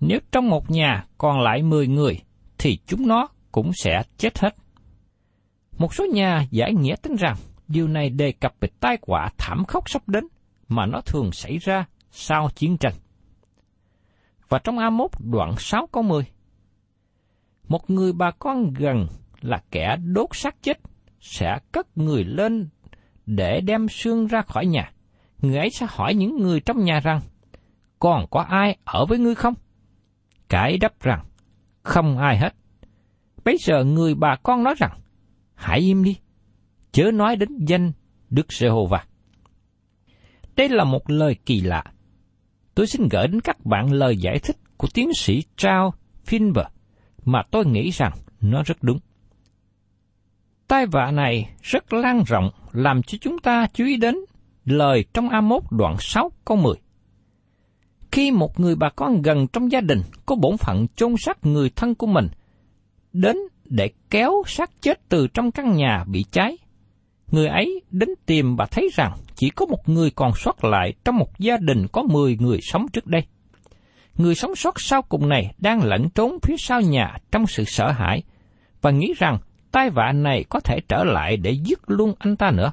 Nếu 0.00 0.18
trong 0.32 0.48
một 0.48 0.70
nhà 0.70 1.04
còn 1.18 1.40
lại 1.40 1.62
10 1.62 1.86
người, 1.86 2.20
thì 2.58 2.78
chúng 2.86 3.06
nó 3.06 3.28
cũng 3.52 3.70
sẽ 3.74 4.02
chết 4.18 4.38
hết. 4.38 4.54
Một 5.78 5.94
số 5.94 6.04
nhà 6.04 6.46
giải 6.50 6.74
nghĩa 6.74 6.96
tính 7.02 7.16
rằng 7.16 7.36
điều 7.68 7.88
này 7.88 8.10
đề 8.10 8.32
cập 8.32 8.54
về 8.60 8.68
tai 8.80 8.98
họa 9.06 9.30
thảm 9.38 9.64
khốc 9.64 9.90
sắp 9.90 10.08
đến 10.08 10.24
mà 10.68 10.86
nó 10.86 11.00
thường 11.00 11.32
xảy 11.32 11.58
ra 11.58 11.86
sau 12.10 12.48
chiến 12.54 12.78
tranh. 12.78 12.94
Và 14.48 14.58
trong 14.58 14.76
A1 14.76 15.08
đoạn 15.30 15.54
6 15.58 15.86
câu 15.92 16.02
10, 16.02 16.24
một 17.68 17.90
người 17.90 18.12
bà 18.12 18.30
con 18.30 18.72
gần 18.74 19.06
là 19.40 19.62
kẻ 19.70 19.96
đốt 19.96 20.28
xác 20.32 20.62
chết 20.62 20.78
sẽ 21.20 21.58
cất 21.72 21.98
người 21.98 22.24
lên 22.24 22.68
để 23.26 23.60
đem 23.60 23.88
xương 23.88 24.26
ra 24.26 24.42
khỏi 24.42 24.66
nhà. 24.66 24.92
Người 25.42 25.56
ấy 25.56 25.70
sẽ 25.70 25.86
hỏi 25.90 26.14
những 26.14 26.36
người 26.36 26.60
trong 26.60 26.84
nhà 26.84 27.00
rằng, 27.00 27.20
còn 27.98 28.26
có 28.30 28.40
ai 28.40 28.76
ở 28.84 29.06
với 29.06 29.18
ngươi 29.18 29.34
không? 29.34 29.54
Cải 30.48 30.78
đáp 30.78 31.00
rằng, 31.00 31.24
không 31.82 32.18
ai 32.18 32.38
hết. 32.38 32.54
Bây 33.44 33.56
giờ 33.60 33.84
người 33.84 34.14
bà 34.14 34.36
con 34.42 34.62
nói 34.62 34.74
rằng, 34.78 34.98
hãy 35.58 35.80
im 35.80 36.04
đi, 36.04 36.16
chớ 36.92 37.10
nói 37.14 37.36
đến 37.36 37.48
danh 37.66 37.92
Đức 38.30 38.52
Giê-hô-va. 38.52 39.04
Đây 40.56 40.68
là 40.68 40.84
một 40.84 41.10
lời 41.10 41.36
kỳ 41.46 41.60
lạ. 41.60 41.84
Tôi 42.74 42.86
xin 42.86 43.08
gửi 43.08 43.28
đến 43.28 43.40
các 43.40 43.66
bạn 43.66 43.92
lời 43.92 44.16
giải 44.16 44.38
thích 44.38 44.56
của 44.76 44.88
tiến 44.94 45.14
sĩ 45.14 45.42
Charles 45.56 45.94
Finber 46.26 46.64
mà 47.24 47.42
tôi 47.50 47.66
nghĩ 47.66 47.90
rằng 47.90 48.12
nó 48.40 48.62
rất 48.62 48.76
đúng. 48.82 48.98
Tai 50.68 50.86
vạ 50.86 51.10
này 51.10 51.50
rất 51.62 51.92
lan 51.92 52.22
rộng 52.26 52.50
làm 52.72 53.02
cho 53.02 53.18
chúng 53.20 53.38
ta 53.38 53.66
chú 53.72 53.84
ý 53.84 53.96
đến 53.96 54.16
lời 54.64 55.04
trong 55.14 55.28
A1 55.28 55.60
đoạn 55.70 55.96
6 55.98 56.32
câu 56.44 56.56
10. 56.56 56.74
Khi 58.12 58.30
một 58.30 58.60
người 58.60 58.76
bà 58.76 58.90
con 58.90 59.22
gần 59.22 59.46
trong 59.52 59.72
gia 59.72 59.80
đình 59.80 60.02
có 60.26 60.36
bổn 60.36 60.56
phận 60.56 60.86
chôn 60.96 61.14
xác 61.18 61.46
người 61.46 61.70
thân 61.76 61.94
của 61.94 62.06
mình, 62.06 62.28
đến 63.12 63.36
để 63.70 63.90
kéo 64.10 64.42
xác 64.46 64.70
chết 64.82 65.08
từ 65.08 65.26
trong 65.26 65.50
căn 65.50 65.76
nhà 65.76 66.04
bị 66.06 66.24
cháy, 66.30 66.56
người 67.30 67.46
ấy 67.46 67.82
đến 67.90 68.08
tìm 68.26 68.56
và 68.56 68.66
thấy 68.66 68.88
rằng 68.94 69.12
chỉ 69.34 69.50
có 69.50 69.66
một 69.66 69.88
người 69.88 70.10
còn 70.10 70.32
sót 70.36 70.64
lại 70.64 70.92
trong 71.04 71.16
một 71.16 71.38
gia 71.38 71.56
đình 71.56 71.86
có 71.92 72.02
10 72.02 72.36
người 72.36 72.58
sống 72.62 72.86
trước 72.92 73.06
đây. 73.06 73.22
Người 74.14 74.34
sống 74.34 74.56
sót 74.56 74.80
sau 74.80 75.02
cùng 75.02 75.28
này 75.28 75.54
đang 75.58 75.82
lẫn 75.82 76.10
trốn 76.10 76.38
phía 76.42 76.56
sau 76.58 76.80
nhà 76.80 77.16
trong 77.32 77.46
sự 77.46 77.64
sợ 77.64 77.90
hãi 77.90 78.22
và 78.82 78.90
nghĩ 78.90 79.14
rằng 79.18 79.38
tai 79.72 79.90
vạ 79.90 80.12
này 80.12 80.44
có 80.48 80.60
thể 80.60 80.80
trở 80.88 81.04
lại 81.04 81.36
để 81.36 81.50
giết 81.50 81.78
luôn 81.86 82.14
anh 82.18 82.36
ta 82.36 82.50
nữa. 82.50 82.72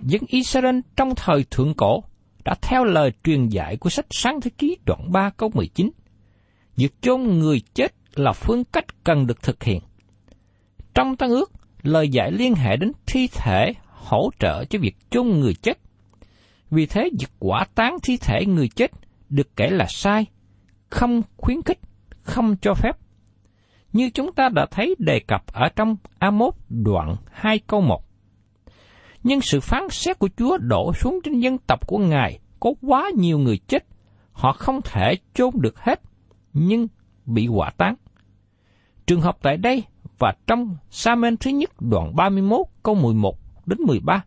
Dân 0.00 0.22
Israel 0.26 0.78
trong 0.96 1.14
thời 1.14 1.44
thượng 1.50 1.74
cổ 1.74 2.04
đã 2.44 2.54
theo 2.62 2.84
lời 2.84 3.12
truyền 3.24 3.48
dạy 3.48 3.76
của 3.76 3.90
sách 3.90 4.06
Sáng 4.10 4.40
Thế 4.40 4.50
Ký 4.58 4.76
đoạn 4.86 5.12
3 5.12 5.30
câu 5.30 5.50
19. 5.54 5.90
Việc 6.76 7.02
chôn 7.02 7.22
người 7.22 7.62
chết 7.74 7.94
là 8.18 8.32
phương 8.32 8.64
cách 8.64 9.04
cần 9.04 9.26
được 9.26 9.42
thực 9.42 9.62
hiện. 9.62 9.80
Trong 10.94 11.16
Tân 11.16 11.30
ước, 11.30 11.52
lời 11.82 12.08
dạy 12.08 12.32
liên 12.32 12.54
hệ 12.54 12.76
đến 12.76 12.92
thi 13.06 13.28
thể 13.32 13.72
hỗ 13.88 14.30
trợ 14.38 14.64
cho 14.64 14.78
việc 14.78 14.96
chôn 15.10 15.28
người 15.28 15.54
chết. 15.54 15.78
Vì 16.70 16.86
thế, 16.86 17.10
việc 17.20 17.30
quả 17.38 17.64
tán 17.74 17.96
thi 18.02 18.16
thể 18.16 18.46
người 18.46 18.68
chết 18.68 18.90
được 19.28 19.56
kể 19.56 19.70
là 19.70 19.86
sai, 19.88 20.26
không 20.90 21.22
khuyến 21.36 21.62
khích, 21.62 21.78
không 22.22 22.56
cho 22.56 22.74
phép. 22.74 22.96
Như 23.92 24.10
chúng 24.10 24.32
ta 24.32 24.48
đã 24.48 24.66
thấy 24.70 24.94
đề 24.98 25.20
cập 25.20 25.46
ở 25.46 25.68
trong 25.76 25.96
A1 26.20 26.50
đoạn 26.68 27.16
2 27.32 27.58
câu 27.58 27.80
1. 27.80 28.04
Nhưng 29.22 29.40
sự 29.40 29.60
phán 29.60 29.82
xét 29.90 30.18
của 30.18 30.28
Chúa 30.36 30.58
đổ 30.58 30.92
xuống 30.92 31.20
trên 31.24 31.40
dân 31.40 31.58
tộc 31.58 31.86
của 31.86 31.98
Ngài 31.98 32.38
có 32.60 32.70
quá 32.82 33.10
nhiều 33.16 33.38
người 33.38 33.58
chết, 33.58 33.84
họ 34.32 34.52
không 34.52 34.80
thể 34.82 35.14
chôn 35.34 35.50
được 35.54 35.78
hết, 35.78 36.00
nhưng 36.52 36.86
bị 37.26 37.46
quả 37.46 37.70
tán. 37.76 37.94
Trường 39.06 39.20
hợp 39.20 39.38
tại 39.42 39.56
đây 39.56 39.82
và 40.18 40.34
trong 40.46 40.76
Samen 40.90 41.36
thứ 41.36 41.50
nhất 41.50 41.70
đoạn 41.80 42.16
31 42.16 42.66
câu 42.82 42.94
11 42.94 43.36
đến 43.66 43.78
13 43.86 44.24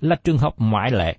là 0.00 0.16
trường 0.24 0.38
hợp 0.38 0.54
ngoại 0.56 0.90
lệ. 0.90 1.16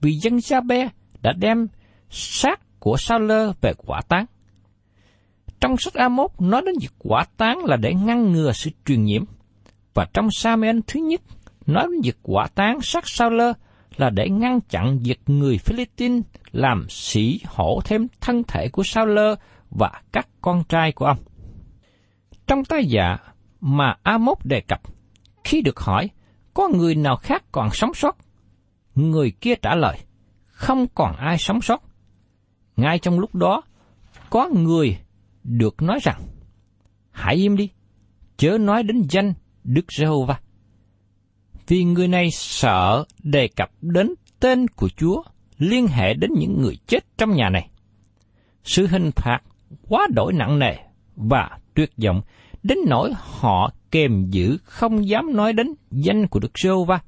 Vì 0.00 0.12
dân 0.12 0.40
Gia-be 0.40 0.88
đã 1.22 1.32
đem 1.32 1.66
xác 2.10 2.80
của 2.80 2.96
Sao 2.96 3.18
Lơ 3.18 3.52
về 3.60 3.72
quả 3.76 4.00
táng. 4.08 4.26
Trong 5.60 5.76
sách 5.76 5.94
A1 5.94 6.28
nói 6.38 6.62
đến 6.66 6.74
việc 6.80 6.92
quả 6.98 7.24
táng 7.36 7.64
là 7.64 7.76
để 7.76 7.94
ngăn 7.94 8.32
ngừa 8.32 8.52
sự 8.52 8.70
truyền 8.86 9.04
nhiễm. 9.04 9.24
Và 9.94 10.06
trong 10.12 10.28
Samen 10.30 10.80
thứ 10.86 11.00
nhất 11.00 11.20
nói 11.66 11.86
đến 11.90 12.00
việc 12.00 12.18
quả 12.22 12.46
táng 12.54 12.80
xác 12.80 13.08
Sao 13.08 13.30
Lơ 13.30 13.52
là 13.96 14.10
để 14.10 14.28
ngăn 14.28 14.60
chặn 14.60 14.98
việc 14.98 15.20
người 15.26 15.58
Philippines 15.58 16.22
làm 16.52 16.86
sĩ 16.88 17.40
hổ 17.46 17.80
thêm 17.84 18.06
thân 18.20 18.42
thể 18.48 18.68
của 18.68 18.82
Sao 18.82 19.06
Lơ 19.06 19.34
và 19.70 19.90
các 20.12 20.28
con 20.40 20.64
trai 20.68 20.92
của 20.92 21.06
ông. 21.06 21.18
Trong 22.48 22.64
tai 22.64 22.86
dạ 22.86 23.16
mà 23.60 23.94
Amos 24.02 24.38
đề 24.44 24.60
cập, 24.60 24.80
khi 25.44 25.62
được 25.62 25.80
hỏi 25.80 26.10
có 26.54 26.68
người 26.68 26.94
nào 26.94 27.16
khác 27.16 27.44
còn 27.52 27.68
sống 27.72 27.94
sót, 27.94 28.16
người 28.94 29.30
kia 29.30 29.54
trả 29.62 29.74
lời, 29.74 29.98
không 30.46 30.86
còn 30.94 31.16
ai 31.16 31.38
sống 31.38 31.60
sót. 31.60 31.82
Ngay 32.76 32.98
trong 32.98 33.20
lúc 33.20 33.34
đó, 33.34 33.62
có 34.30 34.48
người 34.48 34.98
được 35.44 35.82
nói 35.82 35.98
rằng, 36.02 36.20
hãy 37.10 37.34
im 37.34 37.56
đi, 37.56 37.70
chớ 38.36 38.58
nói 38.58 38.82
đến 38.82 39.02
danh 39.10 39.34
Đức 39.64 39.92
Giê-hô-va. 39.92 40.40
Vì 41.66 41.84
người 41.84 42.08
này 42.08 42.30
sợ 42.30 43.04
đề 43.22 43.48
cập 43.48 43.70
đến 43.80 44.14
tên 44.40 44.68
của 44.68 44.88
Chúa 44.88 45.22
liên 45.58 45.86
hệ 45.86 46.14
đến 46.14 46.30
những 46.38 46.60
người 46.62 46.78
chết 46.86 47.04
trong 47.18 47.34
nhà 47.34 47.50
này. 47.50 47.70
Sự 48.64 48.86
hình 48.86 49.10
phạt 49.16 49.40
quá 49.88 50.06
đổi 50.14 50.32
nặng 50.32 50.58
nề 50.58 50.74
và 51.16 51.58
tuyệt 51.78 51.92
vọng 52.04 52.22
đến 52.62 52.78
nỗi 52.86 53.12
họ 53.14 53.70
kềm 53.90 54.30
giữ 54.30 54.58
không 54.64 55.08
dám 55.08 55.36
nói 55.36 55.52
đến 55.52 55.74
danh 55.90 56.26
của 56.26 56.40
Đức 56.40 56.50
Sô 56.54 56.84
va 56.84 57.00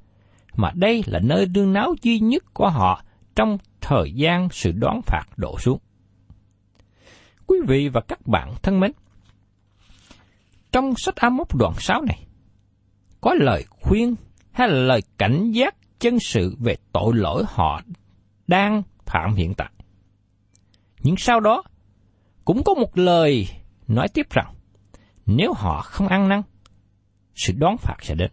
mà 0.55 0.71
đây 0.75 1.03
là 1.07 1.19
nơi 1.19 1.45
đương 1.45 1.73
náo 1.73 1.95
duy 2.01 2.19
nhất 2.19 2.43
của 2.53 2.69
họ 2.69 3.03
trong 3.35 3.57
thời 3.81 4.11
gian 4.15 4.47
sự 4.51 4.71
đoán 4.71 5.01
phạt 5.01 5.23
đổ 5.37 5.59
xuống. 5.59 5.79
Quý 7.47 7.57
vị 7.67 7.89
và 7.89 8.01
các 8.01 8.27
bạn 8.27 8.53
thân 8.63 8.79
mến, 8.79 8.91
trong 10.71 10.93
sách 10.97 11.15
Amos 11.15 11.47
đoạn 11.53 11.73
6 11.77 12.01
này, 12.01 12.25
có 13.21 13.33
lời 13.33 13.65
khuyên 13.69 14.15
hay 14.51 14.67
là 14.67 14.79
lời 14.79 15.01
cảnh 15.17 15.51
giác 15.51 15.75
chân 15.99 16.19
sự 16.19 16.55
về 16.59 16.75
tội 16.91 17.13
lỗi 17.15 17.43
họ 17.47 17.81
đang 18.47 18.83
phạm 19.05 19.35
hiện 19.35 19.53
tại. 19.53 19.71
Nhưng 21.03 21.15
sau 21.17 21.39
đó, 21.39 21.63
cũng 22.45 22.63
có 22.65 22.73
một 22.73 22.97
lời 22.97 23.47
nói 23.87 24.07
tiếp 24.13 24.27
rằng, 24.29 24.53
nếu 25.25 25.53
họ 25.53 25.81
không 25.81 26.07
ăn 26.07 26.29
năn, 26.29 26.41
sự 27.35 27.53
đón 27.57 27.77
phạt 27.77 27.95
sẽ 28.01 28.15
đến. 28.15 28.31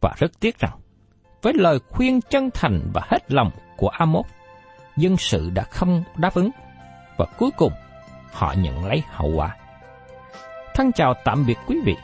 Và 0.00 0.14
rất 0.16 0.40
tiếc 0.40 0.58
rằng, 0.58 0.78
với 1.42 1.52
lời 1.56 1.78
khuyên 1.88 2.20
chân 2.20 2.50
thành 2.54 2.90
và 2.94 3.02
hết 3.04 3.32
lòng 3.32 3.50
của 3.76 3.88
Amos, 3.88 4.26
dân 4.96 5.16
sự 5.16 5.50
đã 5.50 5.62
không 5.62 6.02
đáp 6.16 6.34
ứng, 6.34 6.50
và 7.16 7.26
cuối 7.38 7.50
cùng 7.56 7.72
họ 8.32 8.54
nhận 8.58 8.84
lấy 8.84 9.02
hậu 9.10 9.32
quả. 9.36 9.56
Thân 10.74 10.92
chào 10.92 11.14
tạm 11.24 11.46
biệt 11.46 11.58
quý 11.66 11.80
vị, 11.84 11.96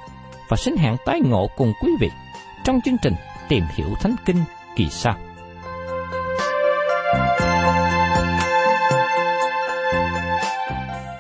và 0.48 0.56
xin 0.56 0.76
hẹn 0.76 0.96
tái 1.06 1.20
ngộ 1.24 1.46
cùng 1.56 1.72
quý 1.82 1.92
vị 2.00 2.10
trong 2.64 2.80
chương 2.84 2.96
trình 3.02 3.14
Tìm 3.48 3.64
hiểu 3.74 3.88
Thánh 4.00 4.14
Kinh 4.24 4.44
kỳ 4.76 4.88
sau. 4.90 5.29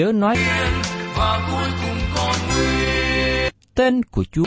Chớ 0.00 0.12
nói 0.12 0.36
tên 3.74 4.02
của 4.02 4.24
Chúa. 4.32 4.44